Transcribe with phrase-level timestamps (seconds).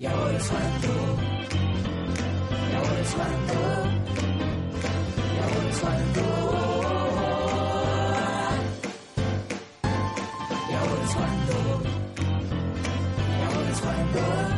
[0.00, 0.48] 要我的船
[0.80, 0.88] 舵，
[2.72, 2.88] 要我
[3.46, 3.52] 的，
[5.36, 5.60] 要我
[6.14, 6.18] 的。
[10.70, 10.88] 要我
[11.46, 11.52] 的，
[13.40, 13.60] 要我
[14.14, 14.49] 的。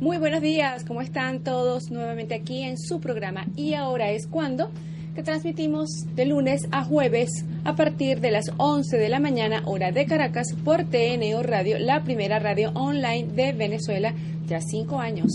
[0.00, 3.46] Muy buenos días, ¿cómo están todos nuevamente aquí en su programa?
[3.56, 4.70] Y ahora es cuando
[5.16, 9.90] que transmitimos de lunes a jueves a partir de las 11 de la mañana, hora
[9.90, 14.14] de Caracas, por TNO Radio, la primera radio online de Venezuela,
[14.46, 15.32] ya cinco años.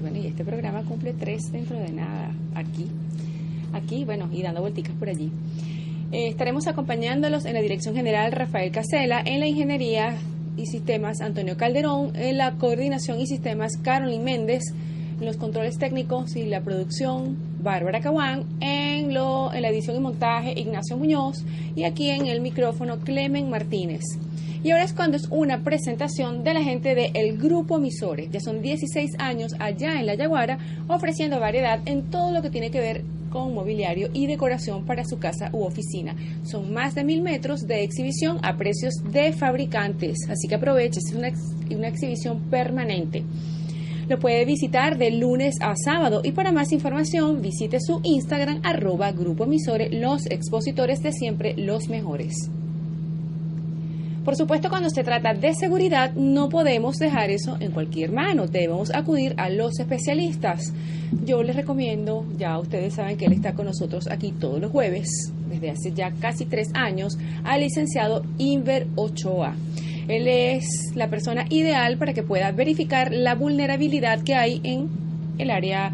[0.00, 2.88] Bueno, y este programa cumple tres dentro de nada, aquí,
[3.72, 5.30] aquí, bueno, y dando vuelticas por allí.
[6.10, 10.18] Eh, estaremos acompañándolos en la dirección general Rafael Casela, en la ingeniería
[10.56, 14.62] y Sistemas Antonio Calderón, en la coordinación y sistemas Carolyn Méndez,
[15.18, 20.00] en los controles técnicos y la producción Bárbara Caguán, en, lo, en la edición y
[20.00, 21.44] montaje Ignacio Muñoz
[21.76, 24.02] y aquí en el micrófono Clemen Martínez.
[24.64, 28.30] Y ahora es cuando es una presentación de la gente del el Grupo Misores.
[28.30, 32.70] Ya son 16 años allá en La Yaguara ofreciendo variedad en todo lo que tiene
[32.70, 36.14] que ver con mobiliario y decoración para su casa u oficina.
[36.44, 41.12] Son más de mil metros de exhibición a precios de fabricantes, así que aproveche, es
[41.12, 41.30] una,
[41.74, 43.24] una exhibición permanente.
[44.08, 49.10] Lo puede visitar de lunes a sábado y para más información visite su Instagram arroba
[49.10, 52.50] Grupo Misore, los expositores de siempre, los mejores.
[54.24, 58.46] Por supuesto, cuando se trata de seguridad, no podemos dejar eso en cualquier mano.
[58.46, 60.72] Debemos acudir a los especialistas.
[61.24, 65.32] Yo les recomiendo, ya ustedes saben que él está con nosotros aquí todos los jueves,
[65.50, 69.56] desde hace ya casi tres años, al licenciado Inver Ochoa.
[70.06, 74.88] Él es la persona ideal para que pueda verificar la vulnerabilidad que hay en
[75.38, 75.92] el área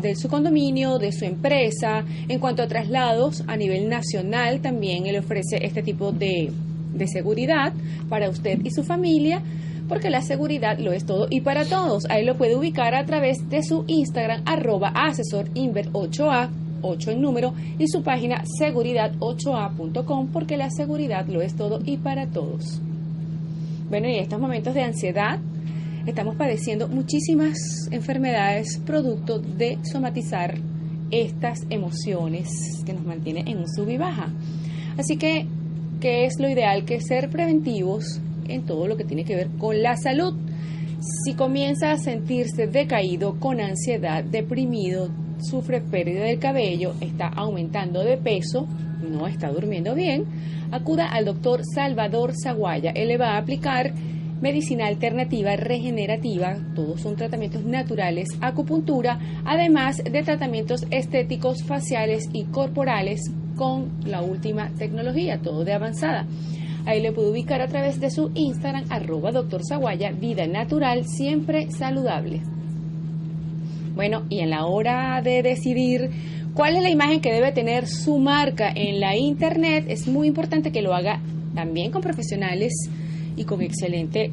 [0.00, 2.04] de su condominio, de su empresa.
[2.26, 6.50] En cuanto a traslados a nivel nacional, también él ofrece este tipo de
[6.94, 7.72] de seguridad
[8.08, 9.42] para usted y su familia,
[9.88, 12.04] porque la seguridad lo es todo y para todos.
[12.08, 16.50] Ahí lo puede ubicar a través de su Instagram, arroba asesor 8A,
[16.82, 22.26] 8 en número, y su página seguridad8a.com, porque la seguridad lo es todo y para
[22.26, 22.80] todos.
[23.88, 25.38] Bueno, y en estos momentos de ansiedad,
[26.06, 27.58] estamos padeciendo muchísimas
[27.90, 30.58] enfermedades producto de somatizar
[31.10, 32.48] estas emociones
[32.84, 34.30] que nos mantienen en un sub y baja.
[34.96, 35.46] Así que
[36.02, 39.82] que es lo ideal que ser preventivos en todo lo que tiene que ver con
[39.82, 40.34] la salud.
[41.24, 48.16] Si comienza a sentirse decaído, con ansiedad, deprimido, sufre pérdida del cabello, está aumentando de
[48.16, 48.66] peso,
[49.08, 50.24] no está durmiendo bien,
[50.72, 52.90] acuda al doctor Salvador Zaguaya.
[52.90, 53.92] Él le va a aplicar
[54.40, 63.30] medicina alternativa regenerativa, todos son tratamientos naturales, acupuntura, además de tratamientos estéticos, faciales y corporales
[63.56, 66.26] con la última tecnología, todo de avanzada.
[66.84, 69.62] Ahí le puede ubicar a través de su Instagram, arroba doctor
[70.18, 72.42] vida natural, siempre saludable.
[73.94, 76.10] Bueno, y en la hora de decidir
[76.54, 80.72] cuál es la imagen que debe tener su marca en la internet, es muy importante
[80.72, 81.20] que lo haga
[81.54, 82.72] también con profesionales
[83.36, 84.32] y con excelente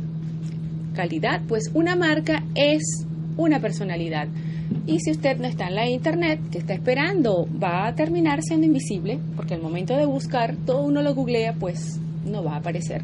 [0.95, 3.05] calidad, pues una marca es
[3.37, 4.27] una personalidad.
[4.85, 7.47] Y si usted no está en la internet, que está esperando?
[7.61, 11.99] Va a terminar siendo invisible, porque al momento de buscar, todo uno lo googlea, pues
[12.25, 13.03] no va a aparecer.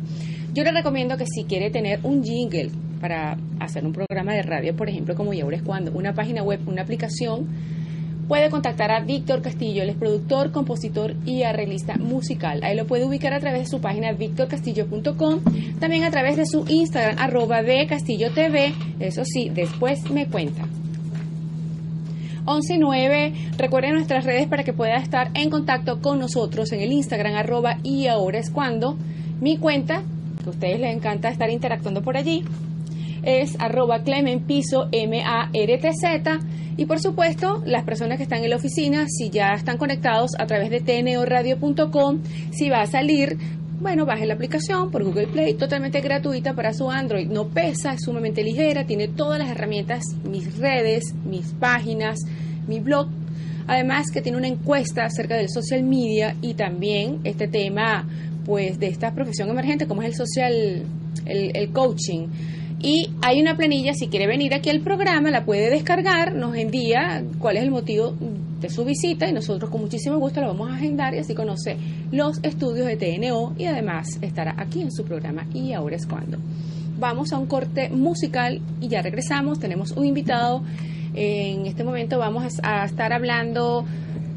[0.54, 2.72] Yo le recomiendo que si quiere tener un jingle
[3.02, 6.60] para hacer un programa de radio, por ejemplo, como ya es cuando, una página web,
[6.66, 7.48] una aplicación,
[8.28, 12.64] puede contactar a Víctor Castillo, él es productor, compositor y arreglista musical.
[12.64, 15.42] Ahí lo puede ubicar a través de su página victorcastillo.com,
[15.80, 20.68] también a través de su Instagram, arroba de Castillo TV, eso sí, después me cuenta.
[22.46, 23.34] 11 9.
[23.58, 27.78] Recuerden nuestras redes para que pueda estar en contacto con nosotros en el Instagram arroba
[27.84, 28.98] y ahora es cuando.
[29.42, 30.04] Mi cuenta,
[30.44, 32.44] que a ustedes les encanta estar interactuando por allí,
[33.24, 36.40] es arroba clemenpiso M-A-R-T-Z.
[36.78, 40.46] Y por supuesto, las personas que están en la oficina, si ya están conectados a
[40.46, 42.20] través de tnoradio.com,
[42.52, 43.38] si va a salir
[43.80, 47.28] bueno, bajen la aplicación por Google Play, totalmente gratuita para su Android.
[47.28, 52.20] No pesa, es sumamente ligera, tiene todas las herramientas, mis redes, mis páginas,
[52.68, 53.10] mi blog.
[53.68, 58.08] Además que tiene una encuesta acerca del social media y también este tema
[58.46, 60.84] pues de esta profesión emergente como es el social,
[61.26, 62.28] el, coaching.
[62.80, 67.24] Y hay una planilla, si quiere venir aquí al programa, la puede descargar, nos envía
[67.40, 68.16] cuál es el motivo
[68.60, 71.78] de su visita y nosotros con muchísimo gusto la vamos a agendar y así conoce
[72.12, 76.38] los estudios de TNO y además estará aquí en su programa y ahora es cuando.
[76.98, 80.64] Vamos a un corte musical y ya regresamos, tenemos un invitado.
[81.14, 83.86] En este momento vamos a estar hablando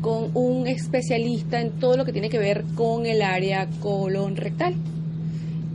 [0.01, 4.75] con un especialista en todo lo que tiene que ver con el área colon rectal.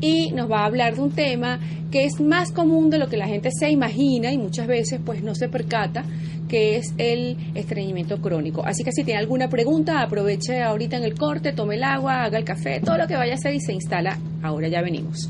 [0.04, 3.16] Y nos va a hablar de un tema que es más común de lo que
[3.16, 6.04] la gente se imagina y muchas veces pues no se percata,
[6.50, 8.66] que es el estreñimiento crónico.
[8.66, 12.38] Así que si tiene alguna pregunta, aproveche ahorita en el corte, tome el agua, haga
[12.38, 14.20] el café, todo lo que vaya a hacer y se instala.
[14.42, 15.30] Ahora ya venimos.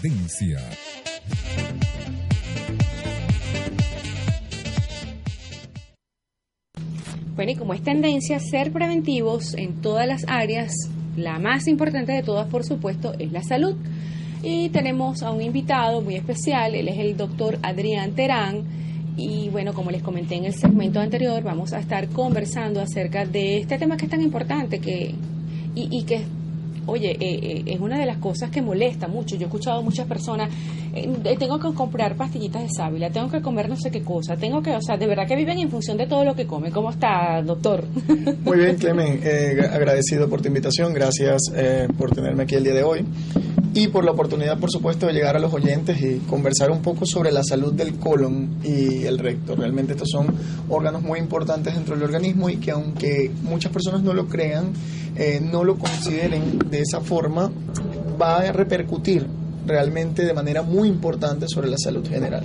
[0.00, 0.58] Tendencia.
[7.34, 10.72] Bueno, y como es tendencia ser preventivos en todas las áreas,
[11.16, 13.76] la más importante de todas, por supuesto, es la salud.
[14.42, 18.64] Y tenemos a un invitado muy especial, él es el doctor Adrián Terán.
[19.16, 23.58] Y bueno, como les comenté en el segmento anterior, vamos a estar conversando acerca de
[23.58, 25.14] este tema que es tan importante que,
[25.74, 26.24] y, y que
[26.90, 29.36] oye, eh, eh, es una de las cosas que molesta mucho.
[29.36, 30.52] Yo he escuchado muchas personas,
[30.94, 34.60] eh, tengo que comprar pastillitas de sábila, tengo que comer no sé qué cosa, tengo
[34.62, 36.72] que, o sea, de verdad que viven en función de todo lo que comen.
[36.72, 37.84] ¿Cómo está, doctor?
[38.44, 39.20] Muy bien, Clemen,
[39.72, 41.42] agradecido por tu invitación, gracias
[41.96, 43.04] por tenerme aquí el día de hoy
[43.72, 47.06] y por la oportunidad, por supuesto, de llegar a los oyentes y conversar un poco
[47.06, 49.54] sobre la salud del colon y el recto.
[49.54, 50.26] Realmente estos son
[50.68, 54.72] órganos muy importantes dentro del organismo y que aunque muchas personas no lo crean,
[55.16, 57.50] eh, no lo consideren de esa forma,
[58.20, 59.26] va a repercutir
[59.66, 62.44] realmente de manera muy importante sobre la salud general.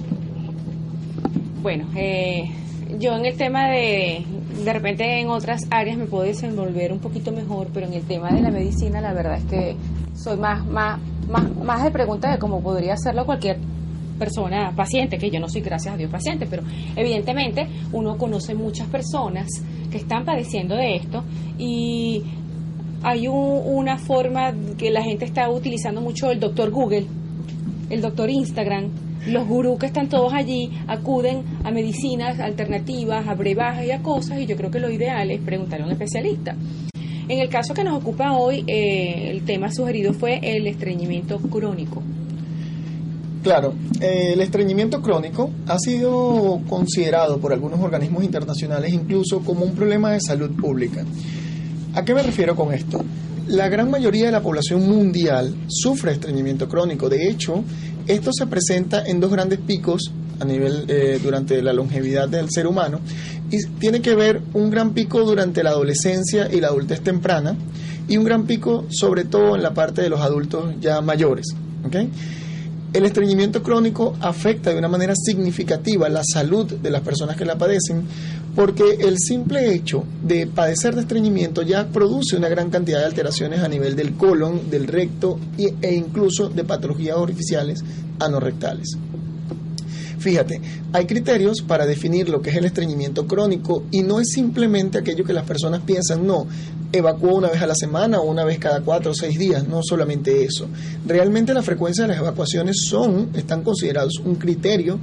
[1.63, 2.51] Bueno, eh,
[2.99, 4.23] yo en el tema de,
[4.63, 8.31] de repente en otras áreas me puedo desenvolver un poquito mejor, pero en el tema
[8.31, 9.75] de la medicina la verdad es que
[10.15, 13.57] soy más, más, más, más de pregunta de cómo podría hacerlo cualquier
[14.17, 16.63] persona paciente, que yo no soy, gracias a Dios, paciente, pero
[16.95, 19.47] evidentemente uno conoce muchas personas
[19.91, 21.23] que están padeciendo de esto
[21.57, 22.23] y
[23.03, 27.05] hay una forma que la gente está utilizando mucho el doctor Google,
[27.89, 28.89] el doctor Instagram,
[29.27, 34.39] los gurús que están todos allí acuden a medicinas alternativas, a brebajes y a cosas
[34.39, 36.55] y yo creo que lo ideal es preguntar a un especialista.
[37.27, 42.03] En el caso que nos ocupa hoy, eh, el tema sugerido fue el estreñimiento crónico.
[43.41, 49.73] Claro, eh, el estreñimiento crónico ha sido considerado por algunos organismos internacionales incluso como un
[49.75, 51.03] problema de salud pública.
[51.95, 53.03] ¿A qué me refiero con esto?
[53.47, 57.09] La gran mayoría de la población mundial sufre estreñimiento crónico.
[57.09, 57.63] De hecho,
[58.07, 62.67] esto se presenta en dos grandes picos a nivel eh, durante la longevidad del ser
[62.67, 62.99] humano
[63.51, 67.55] y tiene que ver un gran pico durante la adolescencia y la adultez temprana
[68.07, 71.47] y un gran pico sobre todo en la parte de los adultos ya mayores.
[72.93, 77.57] El estreñimiento crónico afecta de una manera significativa la salud de las personas que la
[77.57, 78.03] padecen
[78.55, 83.59] porque el simple hecho de padecer de estreñimiento ya produce una gran cantidad de alteraciones
[83.59, 87.83] a nivel del colon, del recto e incluso de patologías orificiales
[88.19, 88.97] anorrectales.
[90.25, 90.59] Fíjate,
[90.91, 95.23] hay criterios para definir lo que es el estreñimiento crónico y no es simplemente aquello
[95.23, 96.47] que las personas piensan, no,
[96.91, 99.81] evacúo una vez a la semana o una vez cada cuatro o seis días, no
[99.83, 100.67] solamente eso.
[101.05, 104.97] Realmente la frecuencia de las evacuaciones son, están considerados un criterio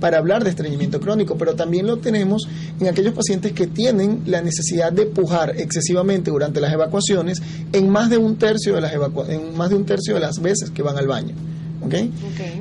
[0.00, 2.48] para hablar de estreñimiento crónico, pero también lo tenemos
[2.80, 7.40] en aquellos pacientes que tienen la necesidad de pujar excesivamente durante las evacuaciones
[7.72, 8.92] en más de un tercio de las
[9.28, 11.36] en más de un tercio de las veces que van al baño.
[11.84, 12.10] ¿Okay?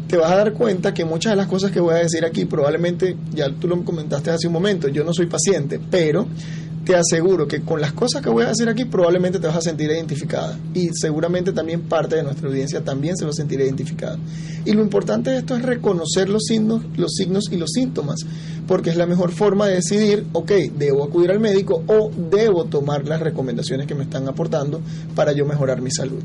[0.07, 2.45] Te vas a dar cuenta que muchas de las cosas que voy a decir aquí
[2.45, 6.27] probablemente, ya tú lo comentaste hace un momento, yo no soy paciente, pero
[6.85, 9.61] te aseguro que con las cosas que voy a hacer aquí probablemente te vas a
[9.61, 14.17] sentir identificada y seguramente también parte de nuestra audiencia también se va a sentir identificada.
[14.65, 18.19] Y lo importante de esto es reconocer los signos, los signos y los síntomas,
[18.67, 23.07] porque es la mejor forma de decidir, ok, debo acudir al médico o debo tomar
[23.07, 24.81] las recomendaciones que me están aportando
[25.15, 26.23] para yo mejorar mi salud.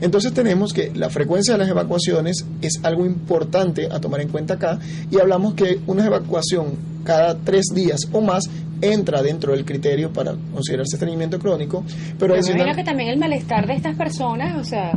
[0.00, 4.54] Entonces tenemos que la frecuencia de las evacuaciones es algo importante a tomar en cuenta
[4.54, 4.78] acá
[5.10, 8.44] y hablamos que una evacuación cada tres días o más
[8.80, 11.84] entra dentro del criterio para considerarse estreñimiento crónico.
[12.18, 14.92] Pero, Pero me imagino que también el malestar de estas personas, o sea,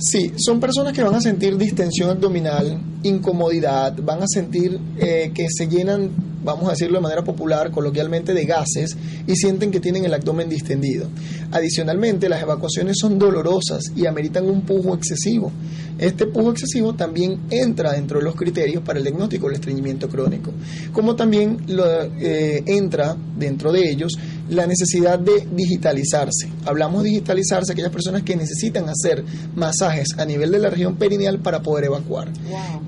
[0.00, 5.48] Sí, son personas que van a sentir distensión abdominal, incomodidad, van a sentir eh, que
[5.50, 6.10] se llenan,
[6.42, 10.48] vamos a decirlo de manera popular, coloquialmente, de gases y sienten que tienen el abdomen
[10.48, 11.08] distendido.
[11.50, 15.52] Adicionalmente, las evacuaciones son dolorosas y ameritan un pujo excesivo.
[15.98, 20.52] Este pujo excesivo también entra dentro de los criterios para el diagnóstico del estreñimiento crónico,
[20.92, 21.84] como también lo,
[22.20, 24.12] eh, entra dentro de ellos
[24.48, 26.48] la necesidad de digitalizarse.
[26.64, 29.24] Hablamos de digitalizarse aquellas personas que necesitan hacer
[29.56, 32.32] masajes a nivel de la región perineal para poder evacuar.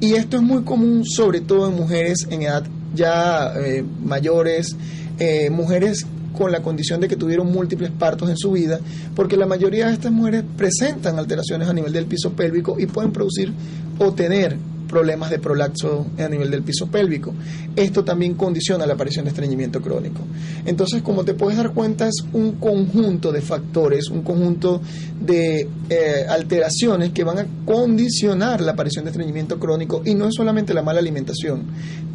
[0.00, 4.76] Y esto es muy común, sobre todo en mujeres en edad ya eh, mayores,
[5.18, 6.06] eh, mujeres
[6.36, 8.80] con la condición de que tuvieron múltiples partos en su vida,
[9.14, 13.12] porque la mayoría de estas mujeres presentan alteraciones a nivel del piso pélvico y pueden
[13.12, 13.52] producir
[13.98, 14.56] o tener
[14.90, 17.32] problemas de prolapso a nivel del piso pélvico.
[17.76, 20.20] Esto también condiciona la aparición de estreñimiento crónico.
[20.66, 24.82] Entonces, como te puedes dar cuenta, es un conjunto de factores, un conjunto
[25.20, 30.34] de eh, alteraciones que van a condicionar la aparición de estreñimiento crónico y no es
[30.34, 31.66] solamente la mala alimentación,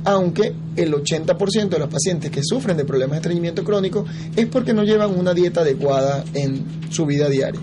[0.04, 4.06] aunque el 80% de los pacientes que sufren de problemas de estreñimiento crónico
[4.36, 7.62] es porque no llevan una dieta adecuada en su vida diaria.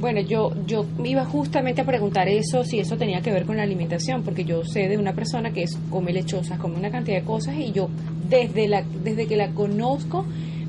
[0.00, 3.64] Bueno, yo, yo iba justamente a preguntar eso, si eso tenía que ver con la
[3.64, 7.24] alimentación, porque yo sé de una persona que es, come lechosas, come una cantidad de
[7.24, 7.90] cosas y yo
[8.26, 10.24] desde, la, desde que la conozco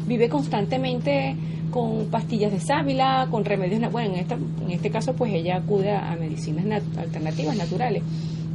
[0.05, 1.37] vive constantemente
[1.71, 5.91] con pastillas de sábila, con remedios, bueno, en, esta, en este caso pues ella acude
[5.91, 8.03] a, medicinas alternativas, naturales,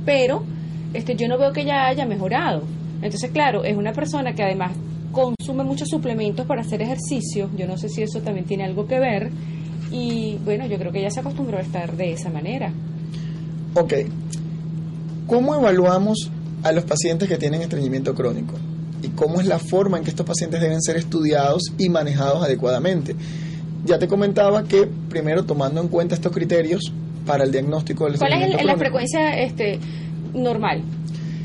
[0.05, 0.43] pero
[0.93, 2.65] este, yo no veo que ella haya mejorado.
[2.97, 4.73] Entonces, claro, es una persona que además
[5.11, 8.99] consume muchos suplementos para hacer ejercicio, yo no sé si eso también tiene algo que
[8.99, 9.31] ver,
[9.91, 12.73] y bueno, yo creo que ya se acostumbró a estar de esa manera.
[13.75, 13.95] Ok.
[15.27, 16.31] ¿Cómo evaluamos
[16.63, 18.55] a los pacientes que tienen estreñimiento crónico?
[19.03, 23.15] ¿Y cómo es la forma en que estos pacientes deben ser estudiados y manejados adecuadamente?
[23.85, 26.93] Ya te comentaba que primero tomando en cuenta estos criterios
[27.25, 29.79] para el diagnóstico del estreñimiento ¿Cuál es la frecuencia este,
[30.35, 30.83] normal?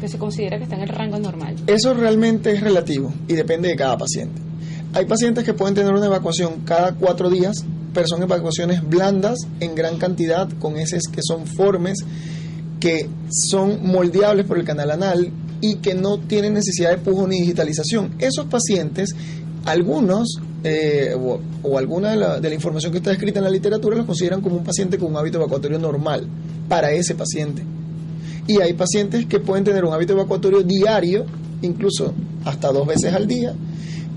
[0.01, 1.55] que se considera que está en el rango normal.
[1.67, 4.41] Eso realmente es relativo y depende de cada paciente.
[4.93, 9.75] Hay pacientes que pueden tener una evacuación cada cuatro días, pero son evacuaciones blandas en
[9.75, 11.99] gran cantidad, con heces que son formes,
[12.79, 15.31] que son moldeables por el canal anal
[15.61, 18.15] y que no tienen necesidad de pujo ni digitalización.
[18.19, 19.11] Esos pacientes,
[19.65, 21.15] algunos eh,
[21.63, 24.41] o, alguna de la, de la, información que está escrita en la literatura los consideran
[24.41, 26.27] como un paciente con un hábito evacuatorio normal
[26.67, 27.63] para ese paciente.
[28.47, 31.25] Y hay pacientes que pueden tener un hábito evacuatorio diario,
[31.61, 32.13] incluso
[32.45, 33.55] hasta dos veces al día,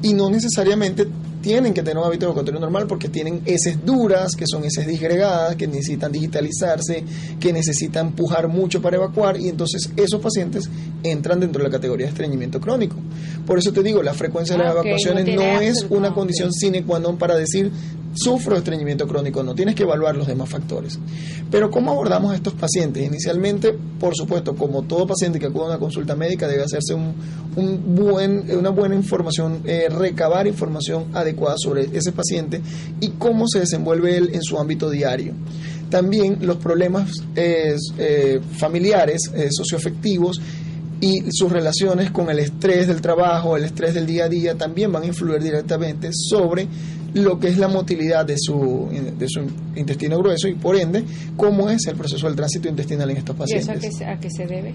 [0.04, 1.08] y no necesariamente
[1.40, 5.56] tienen que tener un hábito evacuatorio normal porque tienen heces duras, que son heces disgregadas,
[5.56, 7.02] que necesitan digitalizarse,
[7.40, 10.68] que necesitan empujar mucho para evacuar y entonces esos pacientes
[11.02, 12.96] entran dentro de la categoría de estreñimiento crónico.
[13.46, 16.82] Por eso te digo, la frecuencia de las ah, evacuaciones no, es una condición sine
[16.82, 17.70] qua non para decir
[18.14, 20.99] sufro de estreñimiento crónico, no, tienes que evaluar los demás factores.
[21.50, 23.04] Pero ¿cómo abordamos a estos pacientes?
[23.04, 27.14] Inicialmente, por supuesto, como todo paciente que acude a una consulta médica, debe hacerse un,
[27.56, 32.61] un buen, una buena información, eh, recabar información adecuada sobre ese paciente
[33.00, 35.35] y cómo se desenvuelve él en su ámbito diario.
[35.90, 40.40] También los problemas eh, eh, familiares, socioafectivos,
[41.00, 44.90] y sus relaciones con el estrés del trabajo, el estrés del día a día, también
[44.90, 46.66] van a influir directamente sobre
[47.14, 49.40] lo que es la motilidad de su, de su
[49.76, 51.04] intestino grueso y por ende
[51.37, 53.85] cómo es el proceso del tránsito intestinal en estos pacientes.
[53.85, 54.75] ¿Y eso a qué, se debe?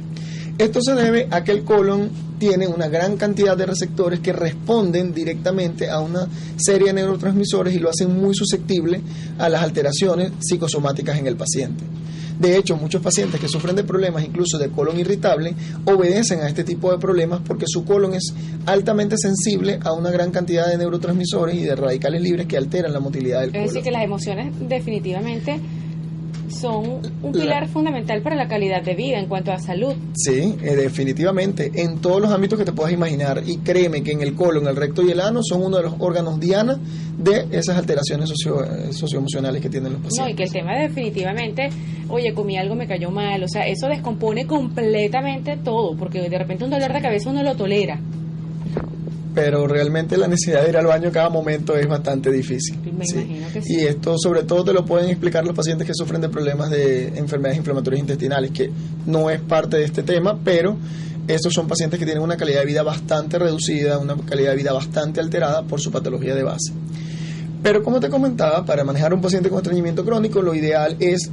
[0.58, 5.14] Esto se debe a que el colon tiene una gran cantidad de receptores que responden
[5.14, 6.28] directamente a una
[6.58, 9.02] serie de neurotransmisores y lo hacen muy susceptible
[9.38, 11.84] a las alteraciones psicosomáticas en el paciente.
[12.40, 15.54] De hecho, muchos pacientes que sufren de problemas incluso de colon irritable
[15.86, 18.34] obedecen a este tipo de problemas porque su colon es
[18.66, 23.02] altamente sensible a una gran cantidad de neurotransmisores y de radicales libres que alteran la
[23.02, 23.66] motilidad del colon.
[23.66, 25.60] Es decir, que las emociones definitivamente
[26.50, 29.94] son un pilar fundamental para la calidad de vida en cuanto a salud.
[30.14, 33.44] Sí, eh, definitivamente, en todos los ámbitos que te puedas imaginar.
[33.46, 35.94] Y créeme que en el colon, el recto y el ano son uno de los
[36.00, 36.80] órganos diana
[37.18, 40.26] de esas alteraciones socio, eh, socioemocionales que tienen los pacientes.
[40.26, 41.70] No, y que el tema definitivamente,
[42.10, 46.64] oye, comí algo, me cayó mal, o sea, eso descompone completamente todo, porque de repente
[46.64, 48.00] un dolor de cabeza uno lo tolera
[49.34, 52.78] pero realmente la necesidad de ir al baño cada momento es bastante difícil.
[53.66, 57.10] Y esto sobre todo te lo pueden explicar los pacientes que sufren de problemas de
[57.18, 58.72] enfermedades inflamatorias intestinales, que
[59.06, 60.78] no es parte de este tema, pero
[61.28, 64.74] estos son pacientes que tienen una calidad de vida bastante reducida, una calidad de vida
[64.74, 66.74] bastante alterada por su patología de base.
[67.62, 71.30] Pero como te comentaba, para manejar un paciente con estreñimiento crónico, lo ideal es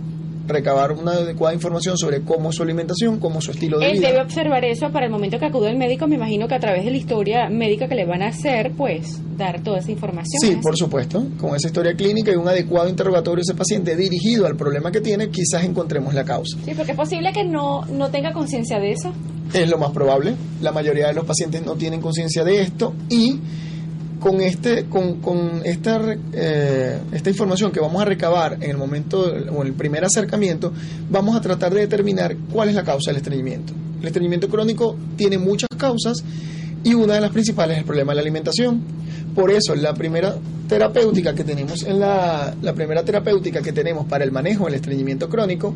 [0.47, 3.99] recabar una adecuada información sobre cómo es su alimentación, cómo es su estilo de Él
[3.99, 4.09] vida.
[4.09, 6.07] debe observar eso para el momento que acude al médico.
[6.07, 9.21] Me imagino que a través de la historia médica que le van a hacer, pues
[9.37, 10.41] dar toda esa información.
[10.41, 11.27] Sí, ¿es por supuesto.
[11.39, 15.01] Con esa historia clínica y un adecuado interrogatorio de ese paciente dirigido al problema que
[15.01, 16.59] tiene, quizás encontremos la causa.
[16.65, 19.13] Sí, porque es posible que no, no tenga conciencia de eso.
[19.53, 20.35] Es lo más probable.
[20.61, 23.39] La mayoría de los pacientes no tienen conciencia de esto y
[24.27, 26.01] con este con, con esta
[26.33, 30.73] eh, esta información que vamos a recabar en el momento o en el primer acercamiento
[31.09, 33.73] vamos a tratar de determinar cuál es la causa del estreñimiento.
[34.01, 36.25] El estreñimiento crónico tiene muchas causas
[36.83, 38.83] y una de las principales es el problema de la alimentación.
[39.33, 40.35] Por eso la primera
[40.69, 45.29] terapéutica que tenemos en la, la primera terapéutica que tenemos para el manejo del estreñimiento
[45.29, 45.73] crónico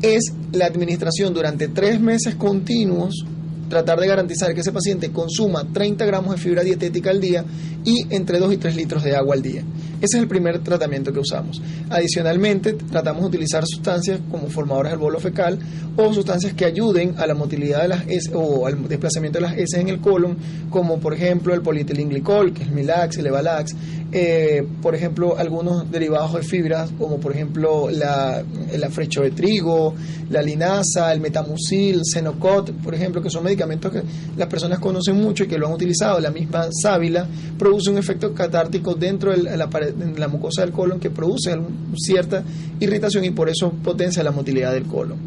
[0.00, 3.24] es la administración durante tres meses continuos
[3.70, 7.44] tratar de garantizar que ese paciente consuma 30 gramos de fibra dietética al día
[7.84, 9.62] y entre 2 y 3 litros de agua al día.
[10.00, 11.62] Ese es el primer tratamiento que usamos.
[11.88, 15.58] Adicionalmente, tratamos de utilizar sustancias como formadoras del bolo fecal
[15.96, 19.54] o sustancias que ayuden a la motilidad de las heces o al desplazamiento de las
[19.54, 20.36] heces en el colon,
[20.68, 23.74] como por ejemplo el polietilenglicol, que es Milax, el Evalax,
[24.12, 29.94] eh, por ejemplo, algunos derivados de fibras, como por ejemplo la, el afrecho de trigo,
[30.30, 34.02] la linaza, el metamucil, el Cenocot, por ejemplo, que son medicamentos que
[34.36, 36.18] las personas conocen mucho y que lo han utilizado.
[36.20, 37.26] La misma sábila
[37.58, 41.56] produce un efecto catártico dentro de la, de la mucosa del colon que produce
[41.96, 42.42] cierta
[42.80, 45.18] irritación y por eso potencia la motilidad del colon.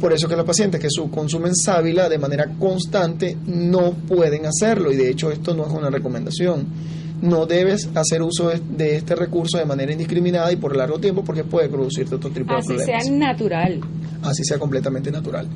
[0.00, 4.92] Por eso que los pacientes que su- consumen sábila de manera constante no pueden hacerlo
[4.92, 6.66] y de hecho esto no es una recomendación.
[7.24, 11.42] No debes hacer uso de, este recurso de manera indiscriminada y por largo tiempo porque
[11.42, 13.80] puede producirte otro tipo de Así problemas sea natural.
[14.22, 15.48] así sea completamente natural.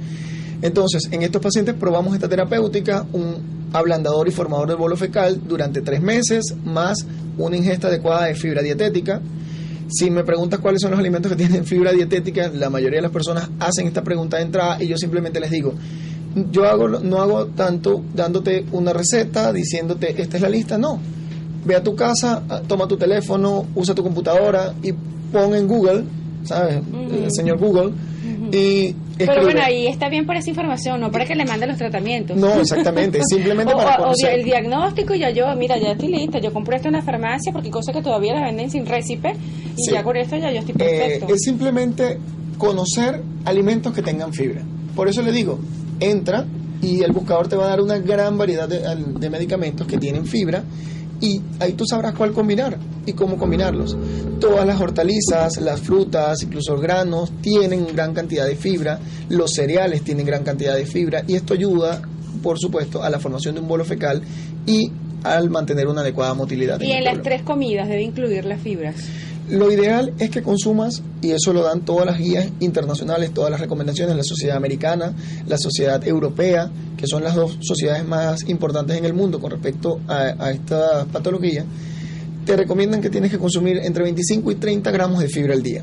[0.63, 5.83] Entonces, en estos pacientes probamos esta terapéutica, un ablandador y formador del bolo fecal durante
[5.83, 7.07] tres meses, más
[7.37, 9.21] una ingesta adecuada de fibra dietética.
[9.91, 13.13] Si me preguntas cuáles son los alimentos que tienen fibra dietética, la mayoría de las
[13.13, 15.75] personas hacen esta pregunta de entrada y yo simplemente les digo,
[16.51, 20.99] yo hago, no hago tanto dándote una receta, diciéndote esta es la lista, no.
[21.65, 24.93] Ve a tu casa, toma tu teléfono, usa tu computadora y
[25.33, 26.05] pon en Google,
[26.45, 26.81] ¿sabes?
[27.13, 27.93] El señor Google.
[28.53, 31.77] Y Pero bueno, ahí está bien por esa información, no para que le mande los
[31.77, 32.37] tratamientos.
[32.37, 34.39] No, exactamente, simplemente o, para o- o conocer.
[34.39, 37.69] el diagnóstico ya yo, mira, ya estoy lista, yo compré esto en la farmacia porque
[37.69, 39.33] hay cosas que todavía la venden sin récipe
[39.77, 39.91] y Sí.
[39.93, 41.35] ya con esto ya yo estoy Eh, perfecto.
[41.35, 42.19] es simplemente
[42.57, 44.63] conocer alimentos que tengan fibra.
[44.95, 45.59] Por eso le digo,
[46.01, 46.45] entra
[46.81, 50.63] y el buscador te va a dar una gran variedad de medicamentos que tienen fibra
[51.21, 53.97] y ahí tú sabrás cuál combinar y cómo combinarlos.
[54.41, 60.03] Todas las hortalizas, las frutas, incluso los granos tienen gran cantidad de fibra, los cereales
[60.03, 62.03] tienen gran cantidad de fibra y esto ayuda,
[62.43, 64.23] por supuesto, a la formación de un bolo fecal
[64.67, 64.91] y
[65.25, 66.81] al mantener una adecuada motilidad.
[66.81, 68.95] y el en las tres comidas debe incluir las fibras.
[69.51, 73.61] Lo ideal es que consumas, y eso lo dan todas las guías internacionales, todas las
[73.61, 75.15] recomendaciones, la sociedad americana,
[75.47, 80.01] la sociedad europea, que son las dos sociedades más importantes en el mundo con respecto
[80.07, 81.65] a, a esta patología,
[82.45, 85.83] te recomiendan que tienes que consumir entre 25 y 30 gramos de fibra al día.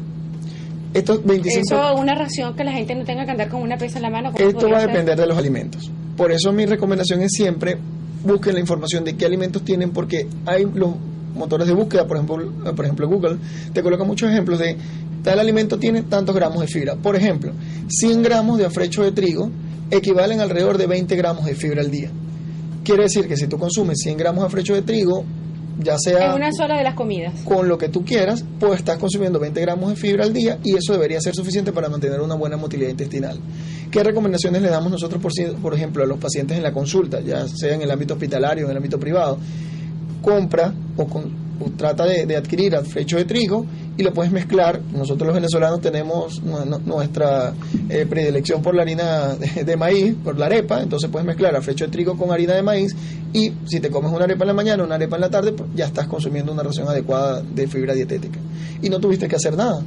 [0.94, 3.98] Estos 25 Eso, una ración que la gente no tenga que andar con una pesa
[3.98, 4.32] en la mano.
[4.32, 5.92] ¿cómo esto va a depender de los alimentos.
[6.16, 7.78] Por eso mi recomendación es siempre
[8.24, 10.96] busquen la información de qué alimentos tienen porque hay los
[11.36, 13.38] motores de búsqueda, por ejemplo, por ejemplo Google,
[13.74, 14.78] te coloca muchos ejemplos de
[15.24, 16.96] tal alimento tiene tantos gramos de fibra.
[16.96, 17.52] Por ejemplo,
[17.88, 19.50] 100 gramos de afrecho de trigo
[19.92, 22.10] equivalen alrededor de 20 gramos de fibra al día.
[22.84, 25.24] Quiere decir que si tú consumes 100 gramos de afrecho de trigo,
[25.80, 27.34] ya sea En una sola de las comidas.
[27.44, 30.76] con lo que tú quieras, pues estás consumiendo 20 gramos de fibra al día y
[30.76, 33.40] eso debería ser suficiente para mantener una buena motilidad intestinal.
[33.92, 37.20] ¿Qué recomendaciones le damos nosotros, por, si- por ejemplo, a los pacientes en la consulta,
[37.22, 39.38] ya sea en el ámbito hospitalario o en el ámbito privado?
[40.26, 44.82] Compra o, con- o trata de, de adquirir afrecho de trigo y lo puedes mezclar.
[44.92, 47.54] Nosotros los venezolanos tenemos nu- nu- nuestra
[47.90, 51.92] eh, predilección por la harina de, maíz, por la arepa, entonces puedes mezclar afrecho de
[51.92, 52.96] trigo con harina de maíz
[53.34, 55.70] y si te comes una arepa en la mañana, una arepa en la tarde, pues
[55.76, 58.40] ya estás consumiendo una ración adecuada de fibra dietética.
[58.82, 59.82] Y no tuviste que hacer nada.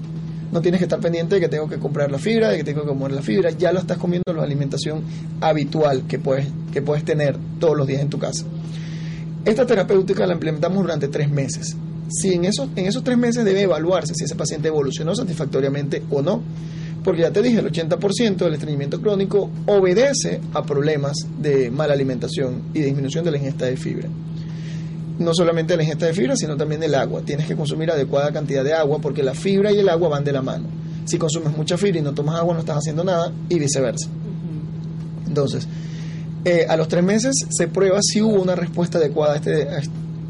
[0.51, 2.81] No tienes que estar pendiente de que tengo que comprar la fibra, de que tengo
[2.83, 5.03] que comer la fibra, ya lo estás comiendo la alimentación
[5.42, 8.46] habitual que puedes, que puedes tener todos los días en tu casa.
[9.44, 11.77] Esta terapéutica la implementamos durante tres meses.
[12.11, 16.22] Si en esos, en esos tres meses debe evaluarse si ese paciente evolucionó satisfactoriamente o
[16.22, 16.42] no.
[17.05, 22.62] Porque ya te dije, el 80% del estreñimiento crónico obedece a problemas de mala alimentación
[22.74, 24.09] y disminución de la ingesta de fibra.
[25.18, 27.22] No solamente la ingesta de fibra, sino también el agua.
[27.22, 30.33] Tienes que consumir adecuada cantidad de agua porque la fibra y el agua van de
[30.33, 30.66] la mano.
[31.05, 34.09] Si consumes mucha fibra y no tomas agua, no estás haciendo nada y viceversa.
[35.27, 35.66] Entonces,
[36.48, 39.68] eh, a los tres meses se prueba si hubo una respuesta adecuada a este,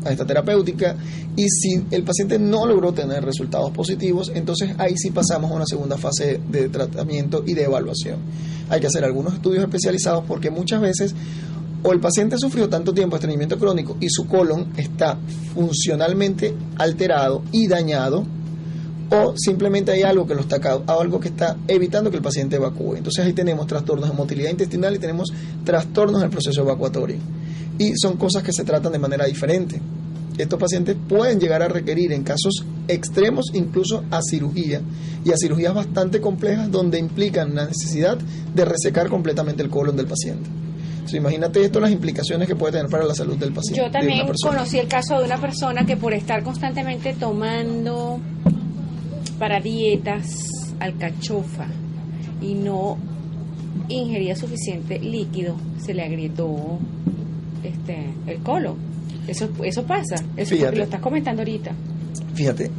[0.05, 0.97] a esta terapéutica
[1.37, 5.67] y si el paciente no logró tener resultados positivos, entonces ahí sí pasamos a una
[5.67, 8.17] segunda fase de tratamiento y de evaluación.
[8.69, 11.15] Hay que hacer algunos estudios especializados porque muchas veces
[11.85, 15.17] o el paciente ha sufrido tanto tiempo estreñimiento crónico y su colon está
[15.55, 18.27] funcionalmente alterado y dañado
[19.11, 22.97] o simplemente hay algo que lo está algo que está evitando que el paciente evacúe.
[22.97, 25.33] Entonces ahí tenemos trastornos de motilidad intestinal y tenemos
[25.65, 27.17] trastornos del proceso evacuatorio.
[27.79, 29.81] Y son cosas que se tratan de manera diferente.
[30.37, 34.81] Estos pacientes pueden llegar a requerir en casos extremos incluso a cirugía
[35.25, 40.07] y a cirugías bastante complejas donde implican la necesidad de resecar completamente el colon del
[40.07, 40.49] paciente.
[40.91, 43.81] Entonces, imagínate esto, las implicaciones que puede tener para la salud del paciente.
[43.81, 48.21] Yo también conocí el caso de una persona que por estar constantemente tomando
[49.39, 50.27] para dietas
[50.81, 51.67] alcachofa
[52.41, 52.99] y no
[53.89, 56.79] ingería suficiente líquido, se le agrietó
[57.63, 58.77] este el colon.
[59.27, 61.73] Eso, eso pasa, eso lo estás comentando ahorita.
[62.35, 62.71] Fíjate,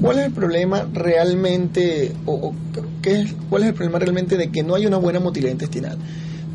[0.00, 2.54] ¿cuál es el problema realmente, o,
[3.02, 5.98] qué es, cuál es el problema realmente de que no hay una buena motilidad intestinal?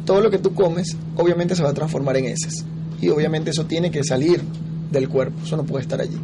[0.06, 2.66] Todo lo que tú comes, obviamente se va a transformar en heces.
[3.02, 4.42] Y obviamente eso tiene que salir
[4.92, 6.18] del cuerpo, eso no puede estar allí.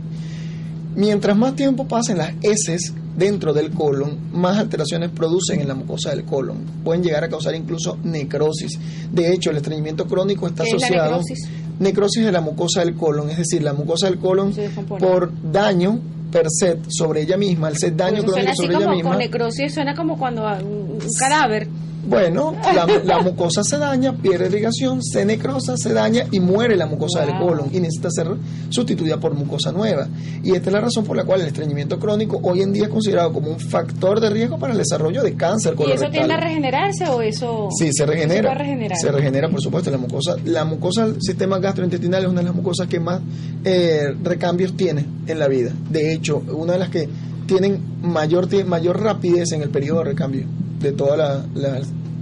[0.95, 6.09] Mientras más tiempo pasen las heces dentro del colon, más alteraciones producen en la mucosa
[6.11, 6.57] del colon.
[6.83, 8.79] Pueden llegar a causar incluso necrosis.
[9.11, 11.49] De hecho, el estreñimiento crónico está asociado necrosis?
[11.79, 14.53] necrosis de la mucosa del colon, es decir, la mucosa del colon
[14.99, 15.99] por daño
[16.31, 19.09] per se sobre ella misma, el set daño crónico sobre ella misma.
[19.11, 21.67] Con necrosis suena como cuando un cadáver
[22.07, 22.53] bueno,
[23.05, 27.37] la, mucosa se daña, pierde irrigación, se necrosa, se daña y muere la mucosa del
[27.37, 28.27] colon y necesita ser
[28.69, 30.07] sustituida por mucosa nueva.
[30.43, 32.89] Y esta es la razón por la cual el estreñimiento crónico hoy en día es
[32.89, 36.03] considerado como un factor de riesgo para el desarrollo de cáncer colorectal.
[36.03, 37.69] ¿Y eso tiende a regenerarse o eso?
[37.77, 38.55] Sí, se regenera.
[38.95, 39.89] Se, regenera, por supuesto.
[39.89, 43.21] La mucosa, la mucosa del sistema gastrointestinal es una de las mucosas que más
[43.63, 45.71] eh, recambios tiene en la vida.
[45.89, 47.09] De hecho, una de las que
[47.47, 50.45] tienen mayor, mayor rapidez en el periodo de recambio
[50.85, 51.19] de todos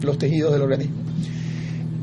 [0.02, 0.96] los tejidos del organismo.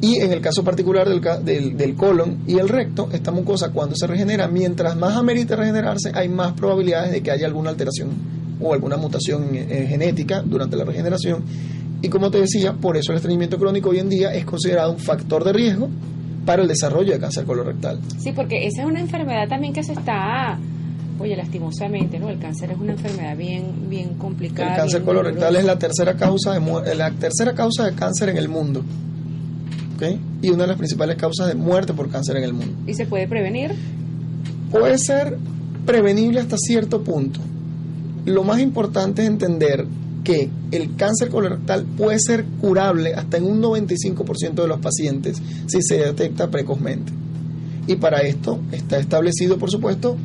[0.03, 4.07] Y en el caso particular del, del, colon y el recto, esta mucosa cuando se
[4.07, 8.09] regenera, mientras más amerite regenerarse, hay más probabilidades de que haya alguna alteración
[8.61, 11.45] o alguna mutación eh, genética durante la regeneración.
[12.01, 14.99] Y como te decía, por eso el estreñimiento crónico hoy en día es considerado un
[14.99, 15.91] factor de riesgo
[16.47, 18.01] para el desarrollo de cáncer colorectal.
[18.19, 20.59] Sí, porque esa es una enfermedad también que se está
[21.21, 22.31] Oye, lastimosamente, ¿no?
[22.31, 24.71] El cáncer es una enfermedad bien, bien complicada.
[24.71, 28.49] El cáncer colorectal es la tercera causa de la tercera causa de cáncer en el
[28.49, 28.83] mundo.
[29.97, 30.19] ¿Ok?
[30.41, 32.75] Y una de las principales causas de muerte por cáncer en el mundo.
[32.87, 33.75] ¿Y se puede prevenir?
[34.71, 35.37] Puede ser
[35.85, 37.39] prevenible hasta cierto punto.
[38.25, 39.87] Lo más importante es entender
[40.25, 45.83] que el cáncer colorectal puede ser curable hasta en un 95% de los pacientes si
[45.83, 47.13] se detecta precozmente.
[47.87, 50.17] Y para esto está establecido, por supuesto,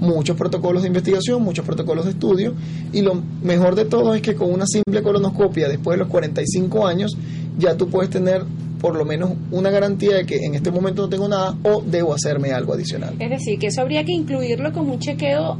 [0.00, 2.54] muchos protocolos de investigación, muchos protocolos de estudio
[2.92, 6.86] y lo mejor de todo es que con una simple colonoscopia después de los 45
[6.86, 7.16] años
[7.58, 8.44] ya tú puedes tener
[8.80, 12.12] por lo menos una garantía de que en este momento no tengo nada o debo
[12.12, 13.14] hacerme algo adicional.
[13.18, 15.56] Es decir, que eso habría que incluirlo como un chequeo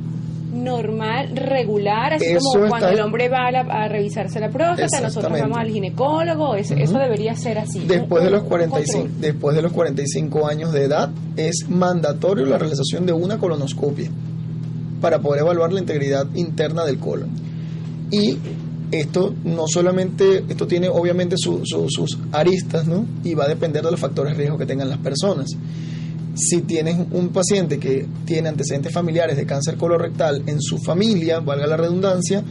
[0.55, 5.69] normal, regular, así como cuando el hombre va a, revisarse la próstata, nosotros vamos al
[5.69, 7.81] ginecólogo, eso, debería ser así.
[7.81, 13.05] Después de los 45, después de los 45 años de edad es mandatorio la realización
[13.07, 14.11] de una colonoscopia
[15.01, 17.31] para poder evaluar la integridad interna del colon.
[18.11, 18.39] Y
[18.91, 23.07] esto no solamente, esto tiene obviamente sus aristas, ¿no?
[23.25, 25.51] Y va a depender de los factores de riesgo que tengan las personas.
[26.35, 31.67] Si tienes un paciente que tiene antecedentes familiares de cáncer colorectal en su familia, valga
[31.67, 32.43] la redundancia,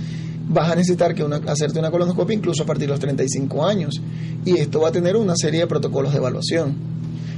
[0.48, 4.02] vas a necesitar que una, hacerte una colonoscopia incluso a partir de los 35 años.
[4.46, 6.76] Y esto va a tener una serie de protocolos de evaluación.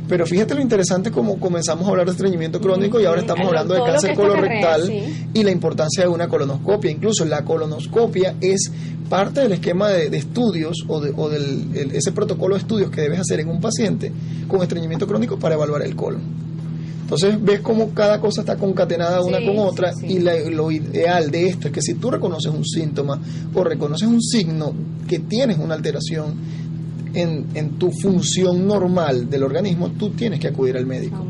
[0.07, 3.73] Pero fíjate lo interesante como comenzamos a hablar de estreñimiento crónico y ahora estamos hablando
[3.73, 4.91] de cáncer colorectal
[5.33, 6.91] y la importancia de una colonoscopia.
[6.91, 8.71] Incluso la colonoscopia es
[9.09, 13.19] parte del esquema de, estudios o, de, o del ese protocolo de estudios que debes
[13.19, 14.11] hacer en un paciente
[14.47, 16.45] con estreñimiento crónico para evaluar el colon.
[17.01, 21.67] Entonces ves cómo cada cosa está concatenada una con otra y lo ideal de esto
[21.67, 23.21] es que si tú reconoces un síntoma
[23.53, 24.73] o reconoces un signo
[25.07, 26.33] que tienes una alteración
[27.15, 31.25] en, en tu función normal del organismo, tú tienes que acudir al médico.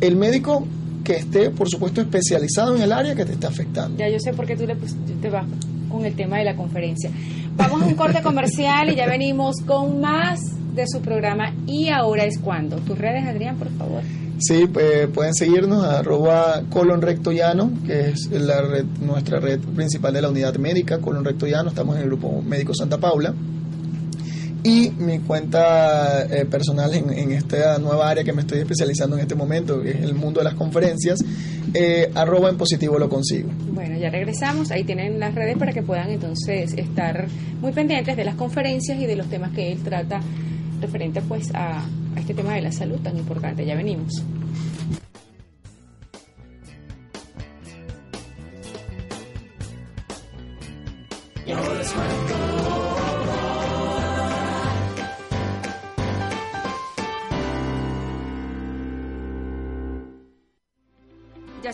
[0.00, 0.64] El médico
[1.02, 3.98] que esté, por supuesto, especializado en el área que te está afectando.
[3.98, 5.46] Ya yo sé por qué tú le, te vas
[5.88, 7.10] con el tema de la conferencia.
[7.56, 10.38] Vamos a un corte comercial y ya venimos con más
[10.74, 12.76] de su programa Y ahora es cuando.
[12.76, 14.02] Tus redes, Adrián, por favor.
[14.38, 19.58] Sí, pues, pueden seguirnos a arroba colon recto llano, que es la red, nuestra red
[19.58, 23.34] principal de la unidad médica, colon recto llano, estamos en el grupo médico Santa Paula.
[24.68, 29.34] Y mi cuenta eh, personal en, esta nueva área que me estoy especializando en este
[29.34, 31.24] momento, que es el mundo de las conferencias,
[31.72, 33.48] eh, arroba en positivo lo consigo.
[33.72, 37.28] Bueno, ya regresamos, ahí tienen las redes para que puedan entonces estar
[37.62, 40.20] muy pendientes de las conferencias y de los temas que él trata
[40.82, 41.82] referente pues a
[42.16, 43.64] este tema de la salud tan importante.
[43.64, 44.22] Ya venimos.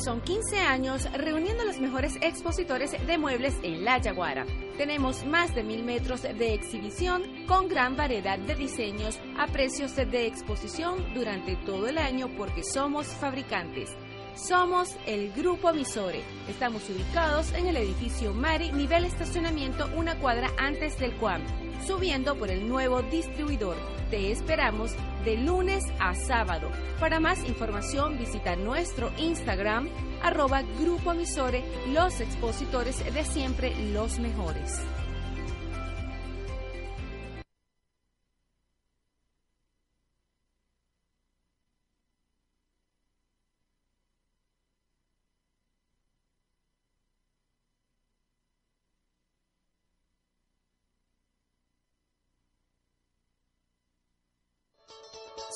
[0.04, 4.44] Son 15 años reuniendo a los mejores expositores de muebles en La Yaguara.
[4.76, 10.26] Tenemos más de mil metros de exhibición con gran variedad de diseños a precios de
[10.26, 13.96] exposición durante todo el año porque somos fabricantes.
[14.34, 16.20] Somos el Grupo Misore.
[16.50, 21.40] Estamos ubicados en el edificio Mari, nivel estacionamiento, una cuadra antes del CUAM,
[21.86, 23.76] subiendo por el nuevo distribuidor.
[24.10, 24.92] Te esperamos
[25.24, 26.70] de lunes a sábado.
[27.00, 29.88] Para más información visita nuestro Instagram,
[30.22, 34.80] arroba Grupo Misore, los expositores de siempre, los mejores.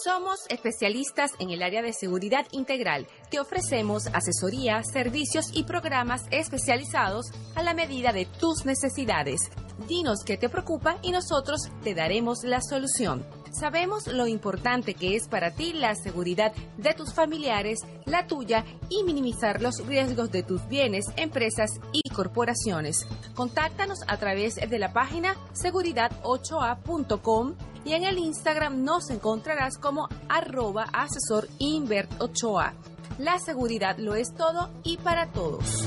[0.04, 3.08] Somos especialistas en el área de seguridad integral.
[3.30, 9.40] Te ofrecemos asesoría, servicios y programas especializados a la medida de tus necesidades.
[9.88, 13.37] Dinos qué te preocupa y nosotros te daremos la solución.
[13.50, 19.04] Sabemos lo importante que es para ti la seguridad de tus familiares, la tuya y
[19.04, 23.06] minimizar los riesgos de tus bienes, empresas y corporaciones.
[23.34, 30.86] Contáctanos a través de la página seguridad8a.com y en el Instagram nos encontrarás como arroba
[30.92, 32.72] asesor Invert 8A.
[33.18, 35.84] La seguridad lo es todo y para todos.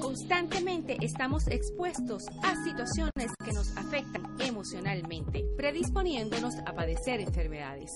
[0.00, 7.90] Constantemente estamos expuestos a situaciones que nos afectan emocionalmente, predisponiéndonos a padecer enfermedades.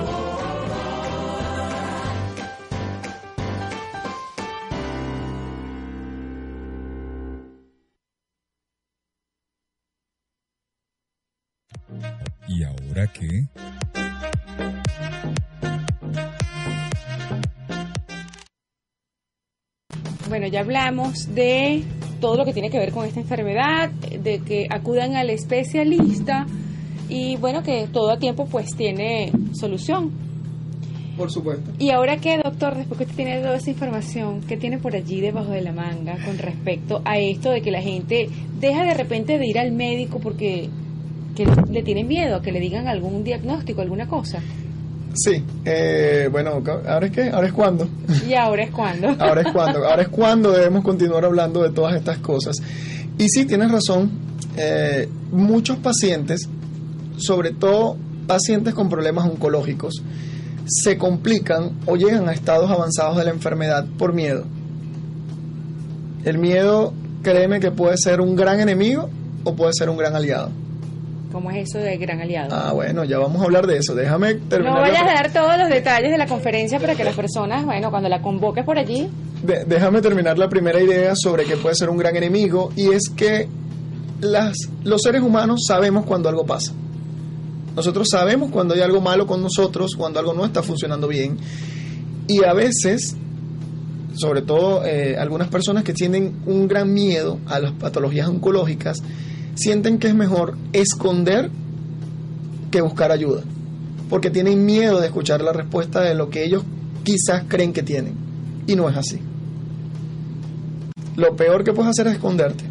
[13.07, 13.47] qué?
[20.29, 21.85] Bueno, ya hablamos de
[22.21, 26.47] todo lo que tiene que ver con esta enfermedad, de que acudan al especialista
[27.09, 30.11] y bueno, que todo a tiempo pues tiene solución.
[31.17, 31.73] Por supuesto.
[31.79, 35.21] Y ahora qué, doctor, después que usted tiene toda esa información, ¿qué tiene por allí
[35.21, 38.29] debajo de la manga con respecto a esto de que la gente
[38.61, 40.69] deja de repente de ir al médico porque
[41.46, 44.40] le tienen miedo a que le digan algún diagnóstico, alguna cosa?
[45.14, 47.88] Sí, eh, bueno, ahora es que, ahora es cuando.
[48.29, 49.09] Y ahora es cuando.
[49.18, 52.57] ahora es cuando, ahora es cuando debemos continuar hablando de todas estas cosas.
[53.18, 54.11] Y sí, tienes razón,
[54.57, 56.48] eh, muchos pacientes
[57.18, 57.96] sobre todo
[58.27, 60.03] pacientes con problemas oncológicos,
[60.66, 64.44] se complican o llegan a estados avanzados de la enfermedad por miedo.
[66.24, 69.09] El miedo, créeme que puede ser un gran enemigo
[69.44, 70.51] o puede ser un gran aliado.
[71.33, 72.55] ¿Cómo es eso de gran aliado?
[72.55, 73.95] Ah, bueno, ya vamos a hablar de eso.
[73.95, 74.75] Déjame terminar.
[74.77, 77.64] No vayas la- a dar todos los detalles de la conferencia para que las personas,
[77.67, 79.09] bueno, cuando la convoques por allí,
[79.43, 83.11] De- déjame terminar la primera idea sobre que puede ser un gran enemigo y es
[83.14, 83.47] que
[84.21, 86.73] las, los seres humanos sabemos cuando algo pasa.
[87.77, 91.37] Nosotros sabemos cuando hay algo malo con nosotros, cuando algo no está funcionando bien.
[92.27, 93.17] Y a veces,
[94.14, 98.99] sobre todo eh, algunas personas que tienen un gran miedo a las patologías oncológicas,
[99.59, 101.51] sienten que es mejor esconder
[102.71, 103.42] que buscar ayuda.
[104.09, 106.64] Porque tienen miedo de escuchar la respuesta de lo que ellos
[107.03, 108.14] quizás creen que tienen.
[108.66, 109.18] Y no es así.
[111.16, 112.64] Lo peor que puedes hacer es esconderte.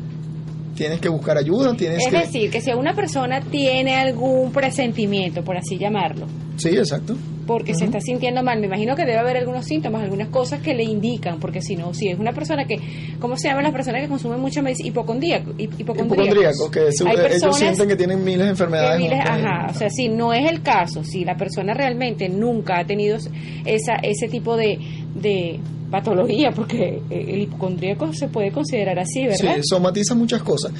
[0.76, 2.20] Tienes que buscar ayuda, tienes es que...
[2.20, 7.16] decir, que si una persona tiene algún presentimiento, por así llamarlo, Sí, exacto.
[7.48, 10.76] Porque se está sintiendo mal, me imagino que debe haber algunos síntomas, algunas cosas que
[10.76, 12.76] le indican, porque si no, si es una persona que,
[13.20, 14.90] ¿cómo se llaman las personas que consumen mucha medicina?
[14.90, 16.70] Hipocondríaco, hip- hipocondríacos.
[16.70, 19.00] Que Hay ellos sienten que tienen miles de enfermedades.
[19.00, 22.86] miles- ajá, o sea, si no es el caso, si la persona realmente nunca ha
[22.86, 23.18] tenido
[23.66, 24.78] esa ese tipo de,
[25.16, 29.56] de patología, porque el hipocondríaco se puede considerar así, ¿verdad?
[29.56, 30.74] Sí, somatiza muchas cosas.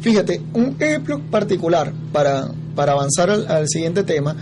[0.00, 4.36] Fíjate, un ejemplo particular para, para avanzar al, al siguiente tema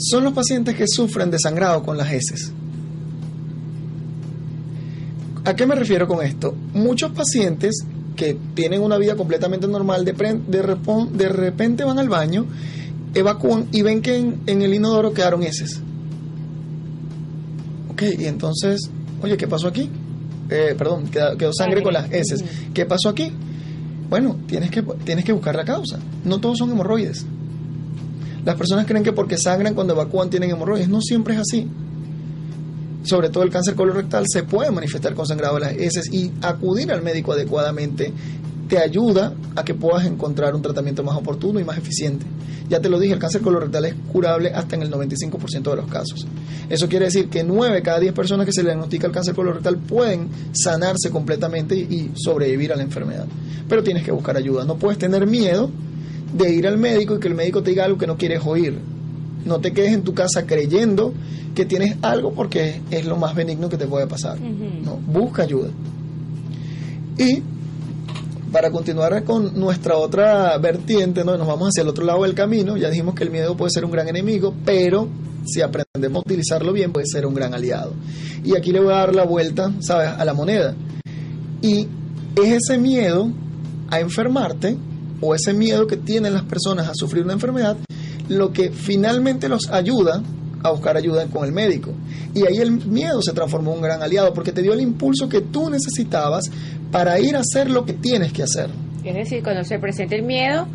[0.00, 2.52] son los pacientes que sufren de sangrado con las heces.
[5.44, 6.54] ¿A qué me refiero con esto?
[6.74, 7.84] Muchos pacientes
[8.16, 12.46] que tienen una vida completamente normal, de, de, repon- de repente van al baño,
[13.14, 15.80] evacúan y ven que en, en el inodoro quedaron heces.
[17.90, 18.90] Ok, y entonces,
[19.22, 19.88] oye, ¿qué pasó aquí?
[20.50, 22.44] Eh, perdón, quedó, quedó sangre con las heces.
[22.74, 23.32] ¿Qué pasó aquí?
[24.10, 25.98] Bueno, tienes que, tienes que buscar la causa.
[26.24, 27.24] No todos son hemorroides.
[28.44, 30.88] Las personas creen que porque sangran cuando evacúan tienen hemorroides.
[30.88, 31.68] No siempre es así.
[33.02, 36.92] Sobre todo el cáncer colorectal se puede manifestar con sangrado de las heces y acudir
[36.92, 38.12] al médico adecuadamente
[38.68, 42.24] te ayuda a que puedas encontrar un tratamiento más oportuno y más eficiente.
[42.68, 45.90] Ya te lo dije, el cáncer colorectal es curable hasta en el 95% de los
[45.90, 46.24] casos.
[46.68, 49.76] Eso quiere decir que 9 cada 10 personas que se le diagnostica el cáncer colorectal
[49.76, 53.26] pueden sanarse completamente y, y sobrevivir a la enfermedad.
[53.68, 54.64] Pero tienes que buscar ayuda.
[54.64, 55.68] No puedes tener miedo
[56.32, 58.78] de ir al médico y que el médico te diga algo que no quieres oír.
[59.44, 61.12] No te quedes en tu casa creyendo
[61.54, 64.40] que tienes algo porque es lo más benigno que te puede pasar.
[64.40, 65.70] No, busca ayuda.
[67.18, 67.42] Y
[68.52, 71.36] para continuar con nuestra otra vertiente, ¿no?
[71.36, 72.76] nos vamos hacia el otro lado del camino.
[72.76, 75.08] Ya dijimos que el miedo puede ser un gran enemigo, pero
[75.44, 77.94] si aprendemos a utilizarlo bien, puede ser un gran aliado.
[78.44, 80.74] Y aquí le voy a dar la vuelta, ¿sabes?, a la moneda.
[81.62, 81.86] Y
[82.36, 83.30] es ese miedo
[83.88, 84.76] a enfermarte
[85.20, 87.76] o ese miedo que tienen las personas a sufrir una enfermedad
[88.28, 90.22] lo que finalmente los ayuda
[90.62, 91.92] a buscar ayuda con el médico.
[92.34, 95.28] Y ahí el miedo se transformó en un gran aliado porque te dio el impulso
[95.28, 96.50] que tú necesitabas
[96.92, 98.70] para ir a hacer lo que tienes que hacer.
[99.04, 100.66] Es decir, cuando se presente el miedo,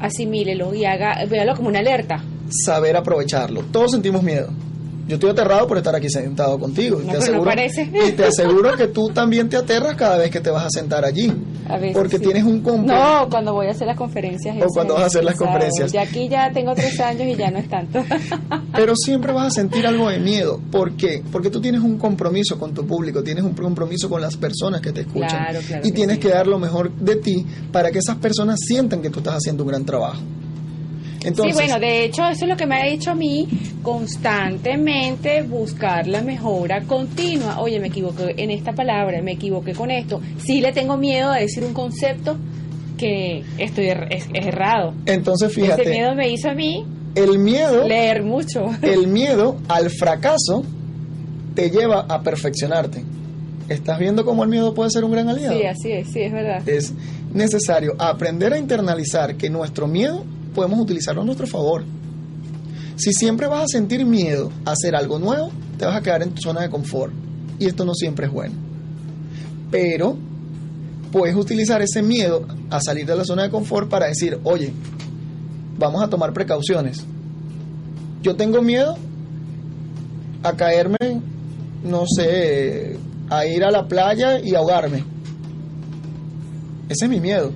[0.00, 2.22] asimílelo y haga, véalo como una alerta.
[2.50, 3.62] Saber aprovecharlo.
[3.70, 4.48] Todos sentimos miedo.
[5.06, 7.00] Yo estoy aterrado por estar aquí sentado contigo.
[7.02, 10.18] Y No, te pero no aseguro, y te aseguro que tú también te aterras cada
[10.18, 11.32] vez que te vas a sentar allí.
[11.68, 12.24] A veces porque sí.
[12.24, 12.94] tienes un compromiso.
[12.94, 14.56] No, cuando voy a hacer las conferencias.
[14.62, 15.92] O cuando vas a hacer las conferencias.
[15.92, 18.02] Ya aquí ya tengo tres años y ya no es tanto.
[18.72, 20.60] Pero siempre vas a sentir algo de miedo.
[20.70, 21.22] ¿Por qué?
[21.30, 24.92] Porque tú tienes un compromiso con tu público, tienes un compromiso con las personas que
[24.92, 25.28] te escuchan.
[25.28, 26.22] Claro, claro y que tienes sí.
[26.22, 29.64] que dar lo mejor de ti para que esas personas sientan que tú estás haciendo
[29.64, 30.20] un gran trabajo.
[31.28, 33.46] Entonces, sí, bueno, de hecho, eso es lo que me ha dicho a mí
[33.82, 37.60] constantemente buscar la mejora continua.
[37.60, 40.20] Oye, me equivoqué en esta palabra, me equivoqué con esto.
[40.38, 42.36] Sí le tengo miedo a decir un concepto
[42.96, 44.92] que estoy er- es, es errado.
[45.06, 48.66] entonces fíjate, Ese miedo me hizo a mí el miedo, leer mucho.
[48.82, 50.64] el miedo al fracaso
[51.54, 53.04] te lleva a perfeccionarte.
[53.68, 55.56] ¿Estás viendo cómo el miedo puede ser un gran aliado?
[55.58, 56.66] Sí, así es, sí, es verdad.
[56.68, 56.92] es
[57.34, 60.24] necesario aprender a internalizar que nuestro miedo
[60.58, 61.84] podemos utilizarlo a nuestro favor.
[62.96, 66.30] Si siempre vas a sentir miedo a hacer algo nuevo, te vas a quedar en
[66.30, 67.12] tu zona de confort.
[67.60, 68.56] Y esto no siempre es bueno.
[69.70, 70.16] Pero
[71.12, 74.72] puedes utilizar ese miedo a salir de la zona de confort para decir, oye,
[75.78, 77.04] vamos a tomar precauciones.
[78.20, 78.96] Yo tengo miedo
[80.42, 81.22] a caerme,
[81.84, 82.98] no sé,
[83.30, 85.04] a ir a la playa y ahogarme.
[86.88, 87.52] Ese es mi miedo.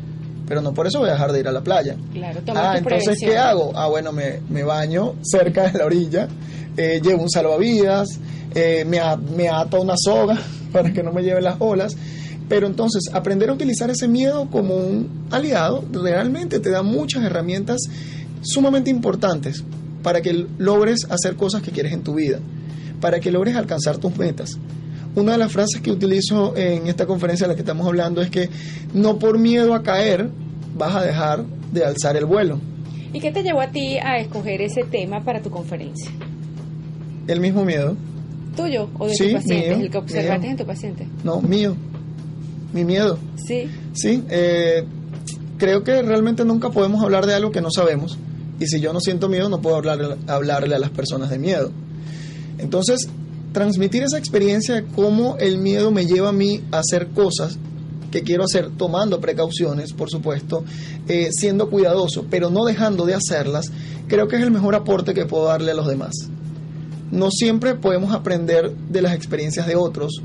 [0.52, 1.96] Pero no por eso voy a dejar de ir a la playa.
[2.12, 3.16] Claro, toma Ah, entonces.
[3.18, 3.72] ¿qué hago?
[3.74, 6.28] Ah, bueno, me, me baño cerca de la orilla,
[6.76, 8.20] eh, llevo un salvavidas,
[8.54, 9.00] eh, me,
[9.34, 10.38] me ato una soga
[10.72, 11.96] para que no me lleven las olas.
[12.50, 17.80] Pero entonces, aprender a utilizar ese miedo como un aliado realmente te da muchas herramientas
[18.42, 19.64] sumamente importantes
[20.02, 22.40] para que logres hacer cosas que quieres en tu vida,
[23.00, 24.58] para que logres alcanzar tus metas.
[25.14, 28.30] Una de las frases que utilizo en esta conferencia de la que estamos hablando es
[28.30, 28.48] que
[28.94, 30.30] no por miedo a caer
[30.76, 32.58] vas a dejar de alzar el vuelo.
[33.12, 36.10] ¿Y qué te llevó a ti a escoger ese tema para tu conferencia?
[37.26, 37.96] El mismo miedo.
[38.56, 39.76] ¿Tuyo o de Sí, tu paciente?
[39.76, 40.50] mío, ¿El que observaste mío.
[40.50, 41.08] en tu paciente?
[41.24, 41.76] No, mío.
[42.72, 43.18] Mi miedo.
[43.46, 43.68] Sí.
[43.92, 44.84] Sí, eh,
[45.58, 48.18] creo que realmente nunca podemos hablar de algo que no sabemos.
[48.60, 51.70] Y si yo no siento miedo, no puedo hablar, hablarle a las personas de miedo.
[52.58, 53.08] Entonces,
[53.52, 57.58] transmitir esa experiencia de cómo el miedo me lleva a mí a hacer cosas
[58.12, 60.64] que quiero hacer, tomando precauciones, por supuesto,
[61.08, 63.72] eh, siendo cuidadoso, pero no dejando de hacerlas,
[64.06, 66.12] creo que es el mejor aporte que puedo darle a los demás.
[67.10, 70.22] No siempre podemos aprender de las experiencias de otros,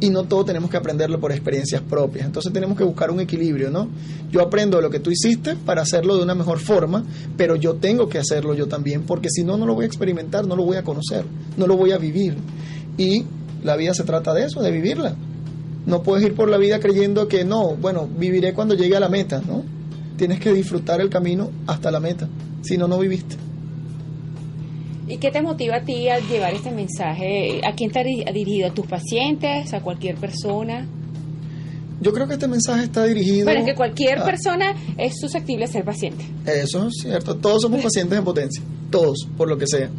[0.00, 2.26] y no todo tenemos que aprenderlo por experiencias propias.
[2.26, 3.88] Entonces tenemos que buscar un equilibrio, ¿no?
[4.30, 7.04] Yo aprendo lo que tú hiciste para hacerlo de una mejor forma,
[7.36, 10.46] pero yo tengo que hacerlo yo también, porque si no, no lo voy a experimentar,
[10.46, 11.24] no lo voy a conocer,
[11.56, 12.36] no lo voy a vivir.
[12.98, 13.24] Y
[13.62, 15.16] la vida se trata de eso, de vivirla.
[15.86, 19.08] No puedes ir por la vida creyendo que no, bueno, viviré cuando llegue a la
[19.08, 19.62] meta, ¿no?
[20.16, 22.28] Tienes que disfrutar el camino hasta la meta,
[22.62, 23.36] si no, no viviste.
[25.06, 27.60] ¿Y qué te motiva a ti a llevar este mensaje?
[27.64, 28.68] ¿A quién te ha di- ha dirigido?
[28.68, 29.74] ¿A tus pacientes?
[29.74, 30.86] ¿A cualquier persona?
[32.00, 33.44] Yo creo que este mensaje está dirigido...
[33.44, 36.24] Bueno, es que cualquier a- persona es susceptible a ser paciente.
[36.46, 37.36] Eso es cierto.
[37.36, 38.62] Todos somos pacientes en potencia.
[38.90, 39.90] Todos, por lo que sea.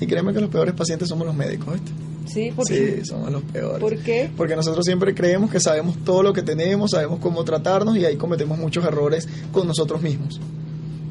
[0.00, 1.92] Y créeme que los peores pacientes somos los médicos, ¿viste?
[2.32, 2.52] ¿Sí?
[2.54, 3.80] ¿Por sí, somos los peores.
[3.80, 4.30] ¿Por qué?
[4.36, 8.16] Porque nosotros siempre creemos que sabemos todo lo que tenemos, sabemos cómo tratarnos y ahí
[8.16, 10.40] cometemos muchos errores con nosotros mismos.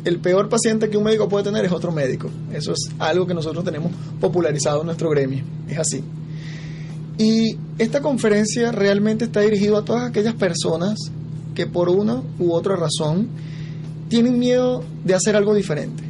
[0.06, 2.30] El peor paciente que un médico puede tener es otro médico.
[2.54, 3.92] Eso es algo que nosotros tenemos
[4.22, 5.44] popularizado en nuestro gremio.
[5.68, 6.04] Es así.
[7.18, 10.98] Y esta conferencia realmente está dirigida a todas aquellas personas
[11.54, 13.28] que por una u otra razón
[14.08, 16.04] tienen miedo de hacer algo diferente.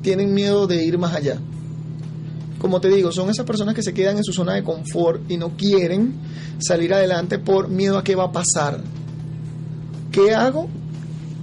[0.00, 1.38] Tienen miedo de ir más allá.
[2.64, 5.36] Como te digo, son esas personas que se quedan en su zona de confort y
[5.36, 6.14] no quieren
[6.60, 8.80] salir adelante por miedo a qué va a pasar.
[10.10, 10.70] ¿Qué hago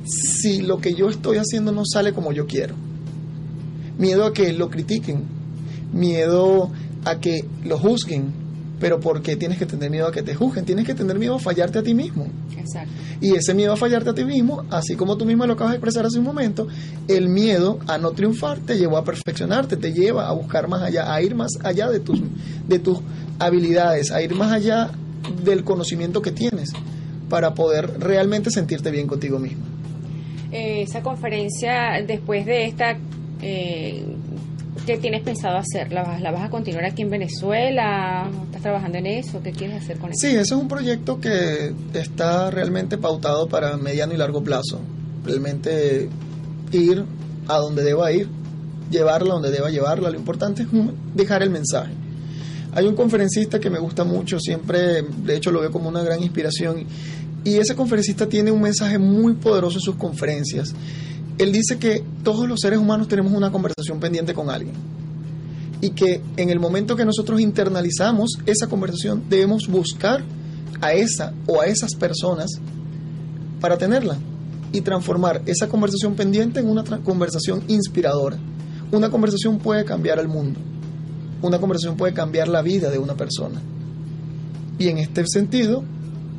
[0.03, 2.73] si lo que yo estoy haciendo no sale como yo quiero?
[3.99, 5.25] Miedo a que lo critiquen,
[5.93, 6.71] miedo
[7.05, 8.33] a que lo juzguen,
[8.81, 10.65] pero ¿por qué tienes que tener miedo a que te juzguen?
[10.65, 12.25] Tienes que tener miedo a fallarte a ti mismo.
[12.57, 12.91] Exacto.
[13.21, 15.77] Y ese miedo a fallarte a ti mismo, así como tú misma lo acabas de
[15.77, 16.67] expresar hace un momento,
[17.07, 21.13] el miedo a no triunfar te llevó a perfeccionarte, te lleva a buscar más allá,
[21.13, 22.19] a ir más allá de tus,
[22.67, 22.99] de tus
[23.37, 24.89] habilidades, a ir más allá
[25.45, 26.71] del conocimiento que tienes
[27.29, 29.63] para poder realmente sentirte bien contigo mismo.
[30.51, 32.97] Eh, esa conferencia, después de esta,
[33.41, 34.05] eh,
[34.85, 35.91] ¿qué tienes pensado hacer?
[35.91, 38.29] ¿La vas, ¿La vas a continuar aquí en Venezuela?
[38.45, 39.41] ¿Estás trabajando en eso?
[39.43, 40.19] ¿Qué quieres hacer con eso?
[40.19, 44.79] Sí, ese es un proyecto que está realmente pautado para mediano y largo plazo.
[45.25, 46.09] Realmente
[46.71, 47.05] ir
[47.47, 48.27] a donde deba ir,
[48.89, 50.09] llevarla donde deba llevarla.
[50.09, 50.67] Lo importante es
[51.13, 51.93] dejar el mensaje.
[52.73, 56.23] Hay un conferencista que me gusta mucho, siempre, de hecho lo veo como una gran
[56.23, 56.85] inspiración,
[57.43, 60.73] y ese conferencista tiene un mensaje muy poderoso en sus conferencias.
[61.41, 64.75] Él dice que todos los seres humanos tenemos una conversación pendiente con alguien
[65.81, 70.23] y que en el momento que nosotros internalizamos esa conversación debemos buscar
[70.81, 72.51] a esa o a esas personas
[73.59, 74.19] para tenerla
[74.71, 78.37] y transformar esa conversación pendiente en una conversación inspiradora.
[78.91, 80.59] Una conversación puede cambiar al mundo.
[81.41, 83.59] Una conversación puede cambiar la vida de una persona.
[84.77, 85.83] Y en este sentido,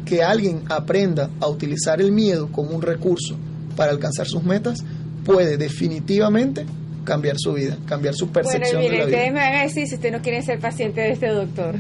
[0.05, 3.37] que alguien aprenda a utilizar el miedo como un recurso
[3.77, 4.85] para alcanzar sus metas
[5.25, 6.65] puede definitivamente
[7.05, 9.17] cambiar su vida, cambiar su Bueno, percepción de mire, la vida.
[9.17, 11.75] ustedes me van a decir si usted no quiere ser paciente de este doctor.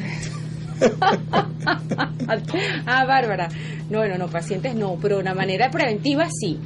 [2.86, 3.48] ah, Bárbara.
[3.90, 6.58] No, no, no, pacientes no, pero una manera preventiva sí.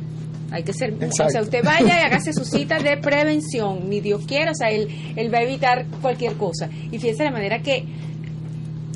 [0.51, 1.41] Hay que ser, o sea, Exacto.
[1.43, 5.33] usted vaya y hágase su cita de prevención, ni Dios quiera, o sea, él, él
[5.35, 6.71] va a evitar cualquier cosa.
[6.93, 7.85] Y fíjese la manera que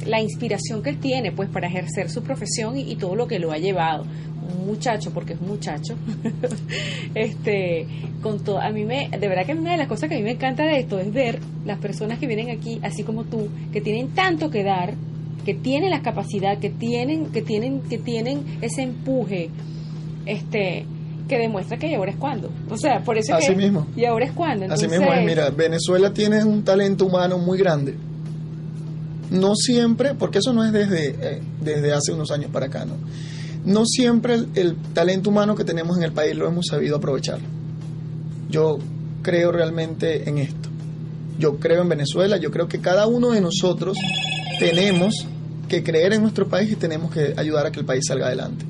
[0.07, 3.41] la inspiración que él tiene, pues, para ejercer su profesión y, y todo lo que
[3.41, 4.07] lo ha llevado.
[4.59, 5.95] Un muchacho, porque es un muchacho,
[7.15, 7.87] este,
[8.23, 10.25] con todo, a mí me, de verdad que una de las cosas que a mí
[10.25, 13.81] me encanta de esto es ver las personas que vienen aquí, así como tú, que
[13.81, 14.95] tienen tanto que dar,
[15.45, 19.51] que tienen la capacidad, que tienen, que tienen, que tienen ese empuje,
[20.27, 20.85] este,
[21.29, 22.51] que demuestra que y ahora es cuando.
[22.69, 23.87] O sea, por eso Así que mismo.
[23.97, 24.67] y ahora es cuando.
[24.67, 27.95] Así Entonces, mismo es, mira, Venezuela tiene un talento humano muy grande.
[29.31, 32.95] No siempre, porque eso no es desde, eh, desde hace unos años para acá, ¿no?
[33.65, 37.39] No siempre el, talento humano que tenemos en el país lo hemos sabido aprovechar.
[38.49, 38.79] Yo
[39.23, 40.69] creo realmente en esto.
[41.39, 43.99] Yo creo en Venezuela, yo creo que cada uno de nosotros
[44.59, 45.27] tenemos
[45.69, 48.65] que creer en nuestro país y tenemos que ayudar a que el país salga adelante.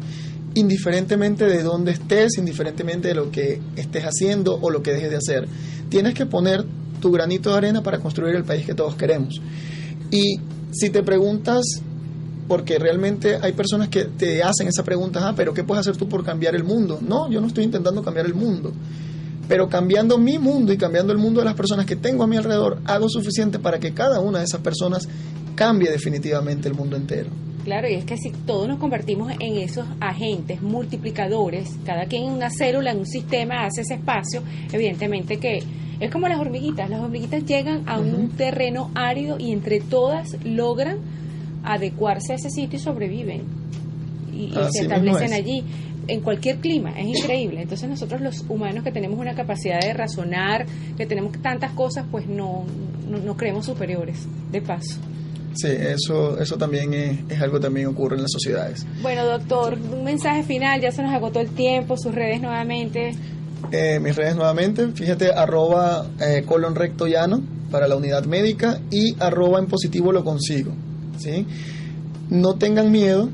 [0.55, 5.17] Indiferentemente de dónde estés, indiferentemente de lo que estés haciendo o lo que dejes de
[5.17, 5.49] hacer,
[5.89, 6.65] tienes que poner
[7.01, 9.41] tu granito de arena para construir el país que todos queremos.
[10.11, 10.37] Y
[10.73, 11.65] si te preguntas
[12.51, 16.09] porque realmente hay personas que te hacen esa pregunta, ah, pero ¿qué puedes hacer tú
[16.09, 16.99] por cambiar el mundo?
[17.01, 18.73] No, yo no estoy intentando cambiar el mundo,
[19.47, 22.37] pero cambiando mi mundo y cambiando el mundo de las personas que tengo a mi
[22.37, 25.09] alrededor, hago suficiente para que cada una de esas personas
[25.55, 27.31] cambie definitivamente el mundo entero.
[27.63, 32.33] Claro, y es que si todos nos convertimos en esos agentes multiplicadores, cada quien en
[32.33, 34.43] una célula, en un sistema, hace ese espacio,
[34.73, 35.63] evidentemente que
[36.01, 40.99] es como las hormiguitas, las hormiguitas llegan a un terreno árido y entre todas logran
[41.63, 43.43] adecuarse a ese sitio y sobreviven
[44.33, 45.65] y, y se establecen allí
[46.09, 47.63] en cualquier clima, es increíble.
[47.63, 52.27] Entonces nosotros los humanos que tenemos una capacidad de razonar, que tenemos tantas cosas, pues
[52.27, 52.65] no,
[53.09, 54.97] no, no creemos superiores, de paso.
[55.55, 58.87] Sí, eso, eso también es, es, algo que también ocurre en las sociedades.
[59.03, 63.15] Bueno, doctor, un mensaje final, ya se nos agotó el tiempo, sus redes nuevamente.
[63.73, 69.17] Eh, mis redes nuevamente, fíjate, arroba eh, colon recto llano para la unidad médica y
[69.21, 70.73] arroba en positivo lo consigo.
[71.21, 71.47] ¿Sí?
[72.29, 73.29] No tengan miedo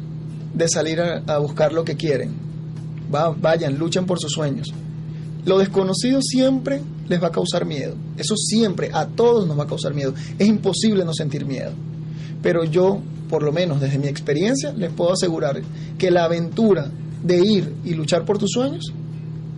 [0.55, 2.35] de salir a, a buscar lo que quieren.
[3.15, 4.73] Va, vayan, luchen por sus sueños.
[5.45, 7.95] Lo desconocido siempre les va a causar miedo.
[8.17, 10.15] Eso siempre, a todos nos va a causar miedo.
[10.39, 11.73] Es imposible no sentir miedo
[12.47, 15.61] pero yo, por lo menos desde mi experiencia, les puedo asegurar
[15.99, 16.89] que la aventura
[17.21, 18.93] de ir y luchar por tus sueños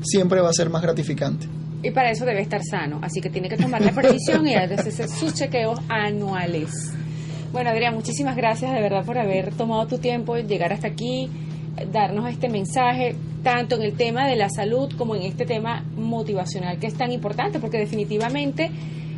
[0.03, 1.47] siempre va a ser más gratificante.
[1.83, 5.09] Y para eso debe estar sano, así que tiene que tomar la previsión y hacer
[5.21, 6.71] sus chequeos anuales.
[7.51, 11.31] Bueno, Adrián, muchísimas gracias de verdad por haber tomado tu tiempo, llegar hasta aquí,
[11.91, 16.79] darnos este mensaje, tanto en el tema de la salud como en este tema motivacional,
[16.79, 18.71] que es tan importante, porque definitivamente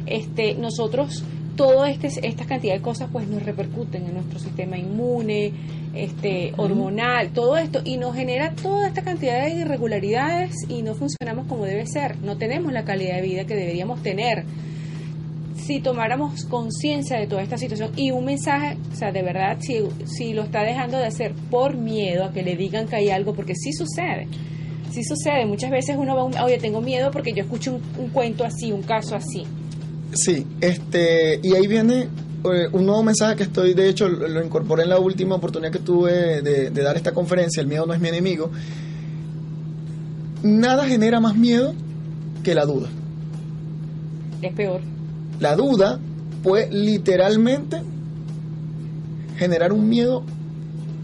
[0.07, 1.25] este, nosotros
[1.57, 5.53] toda este, esta cantidad de cosas pues nos repercuten en nuestro sistema inmune,
[5.93, 11.49] este, hormonal, todo esto, y nos genera toda esta cantidad de irregularidades y no funcionamos
[11.49, 14.45] como debe ser, no tenemos la calidad de vida que deberíamos tener.
[15.71, 19.85] Si tomáramos conciencia de toda esta situación y un mensaje, o sea, de verdad, si,
[20.05, 23.35] si lo está dejando de hacer por miedo a que le digan que hay algo,
[23.35, 24.27] porque sí sucede,
[24.91, 28.11] sí sucede, muchas veces uno va, un, oye, tengo miedo porque yo escucho un, un
[28.11, 29.47] cuento así, un caso así
[30.13, 32.09] Sí, este, y ahí viene
[32.53, 35.79] eh, un nuevo mensaje que estoy, de hecho, lo incorporé en la última oportunidad que
[35.79, 38.51] tuve de, de, dar esta conferencia, el miedo no es mi enemigo.
[40.43, 41.75] Nada genera más miedo
[42.43, 42.89] que la duda.
[44.43, 44.90] Es peor.
[45.41, 45.99] La duda
[46.43, 47.83] puede literalmente
[49.37, 50.23] generar un miedo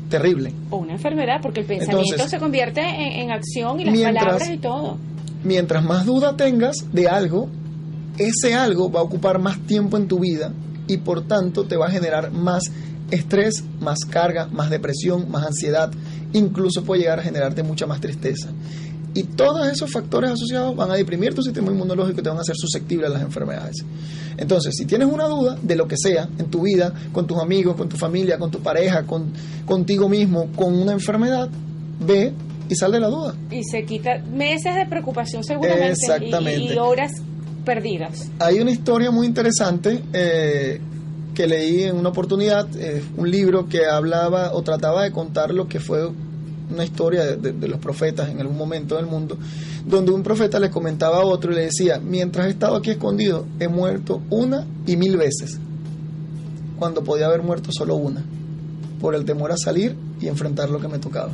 [0.09, 0.53] terrible.
[0.71, 4.25] O una enfermedad, porque el pensamiento Entonces, se convierte en, en, acción y las mientras,
[4.25, 4.99] palabras y todo.
[5.43, 7.49] Mientras más duda tengas de algo,
[8.19, 10.53] ese algo va a ocupar más tiempo en tu vida
[10.87, 12.65] y por tanto te va a generar más
[13.11, 15.91] estrés, más carga, más depresión, más ansiedad,
[16.33, 18.49] incluso puede llegar a generarte mucha más tristeza.
[19.17, 22.43] Y todos esos factores asociados van a deprimir tu sistema inmunológico y te van a
[22.43, 23.77] hacer susceptible a las enfermedades.
[24.37, 27.77] Entonces, si tienes una duda de lo que sea en tu vida, con tus amigos,
[27.77, 29.33] con tu familia, con tu pareja, con,
[29.65, 31.49] contigo mismo, con una enfermedad,
[31.99, 32.35] ve
[32.69, 33.35] y sal de la duda.
[33.51, 35.93] Y se quita meses de preocupación seguramente.
[35.93, 36.61] Exactamente.
[36.61, 37.13] Y, y horas
[37.65, 38.31] perdidas.
[38.39, 40.79] Hay una historia muy interesante eh,
[41.35, 45.69] que leí en una oportunidad, eh, un libro que hablaba o trataba de contar lo
[45.69, 46.11] que fue
[46.71, 49.39] una historia de, de, de, los profetas en algún momento del mundo,
[49.85, 53.47] donde un profeta le comentaba a otro y le decía, mientras he estado aquí escondido,
[53.61, 55.59] he muerto una y mil veces,
[56.79, 58.25] cuando podía haber muerto solo una,
[59.01, 61.31] por el temor a salir y enfrentar lo que me tocaba.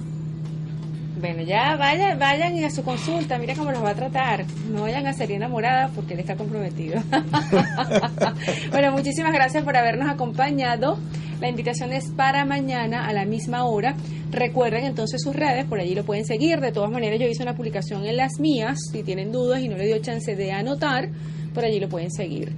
[1.23, 4.45] Bueno, ya vayan, vayan a su consulta, mira cómo los va a tratar.
[4.73, 7.01] No vayan a ser enamoradas porque él está comprometido.
[8.73, 10.99] bueno, muchísimas gracias por habernos acompañado.
[11.43, 13.97] La invitación es para mañana a la misma hora.
[14.31, 16.61] Recuerden entonces sus redes, por allí lo pueden seguir.
[16.61, 18.79] De todas maneras, yo hice una publicación en las mías.
[18.93, 21.09] Si tienen dudas y no le dio chance de anotar,
[21.53, 22.53] por allí lo pueden seguir.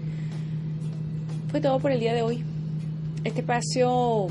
[1.48, 2.44] Fue todo por el día de hoy.
[3.24, 4.26] Este espacio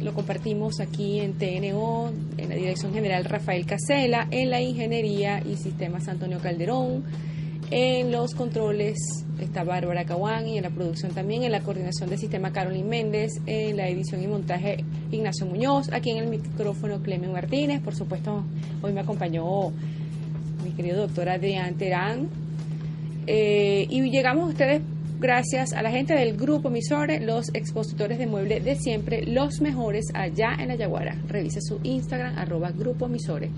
[0.00, 5.54] lo compartimos aquí en TNO, en la Dirección General Rafael Casela, en la Ingeniería y
[5.54, 7.04] Sistemas Antonio Calderón,
[7.70, 8.96] en los controles
[9.38, 13.32] está Bárbara Caguán y en la producción también, en la coordinación del sistema Carolyn Méndez,
[13.46, 18.44] en la edición y montaje Ignacio Muñoz, aquí en el micrófono Clemen Martínez, por supuesto
[18.82, 19.70] hoy me acompañó
[20.64, 22.28] mi querido doctor Adrián Terán.
[23.26, 24.82] Eh, y llegamos a ustedes
[25.20, 30.06] gracias a la gente del Grupo Misore, los expositores de mueble de siempre, los mejores
[30.14, 31.16] allá en Ayaguara.
[31.28, 33.50] Revise su Instagram, arroba Grupo Misore.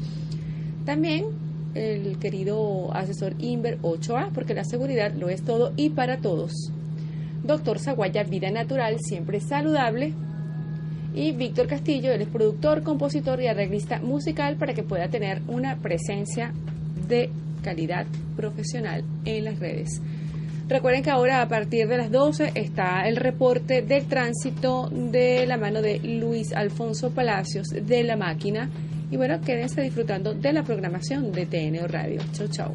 [0.85, 1.27] También
[1.75, 6.73] el querido asesor Inver 8A, porque la seguridad lo es todo y para todos.
[7.43, 10.13] Doctor Zaguaya, Vida Natural, siempre saludable.
[11.15, 15.77] Y Víctor Castillo, él es productor, compositor y arreglista musical para que pueda tener una
[15.77, 16.53] presencia
[17.09, 17.31] de
[17.63, 18.07] calidad
[18.37, 20.01] profesional en las redes.
[20.69, 25.57] Recuerden que ahora a partir de las 12 está el reporte del tránsito de la
[25.57, 28.71] mano de Luis Alfonso Palacios de la máquina.
[29.11, 32.21] Y bueno, quédense disfrutando de la programación de TNO Radio.
[32.33, 32.75] Chau, chau.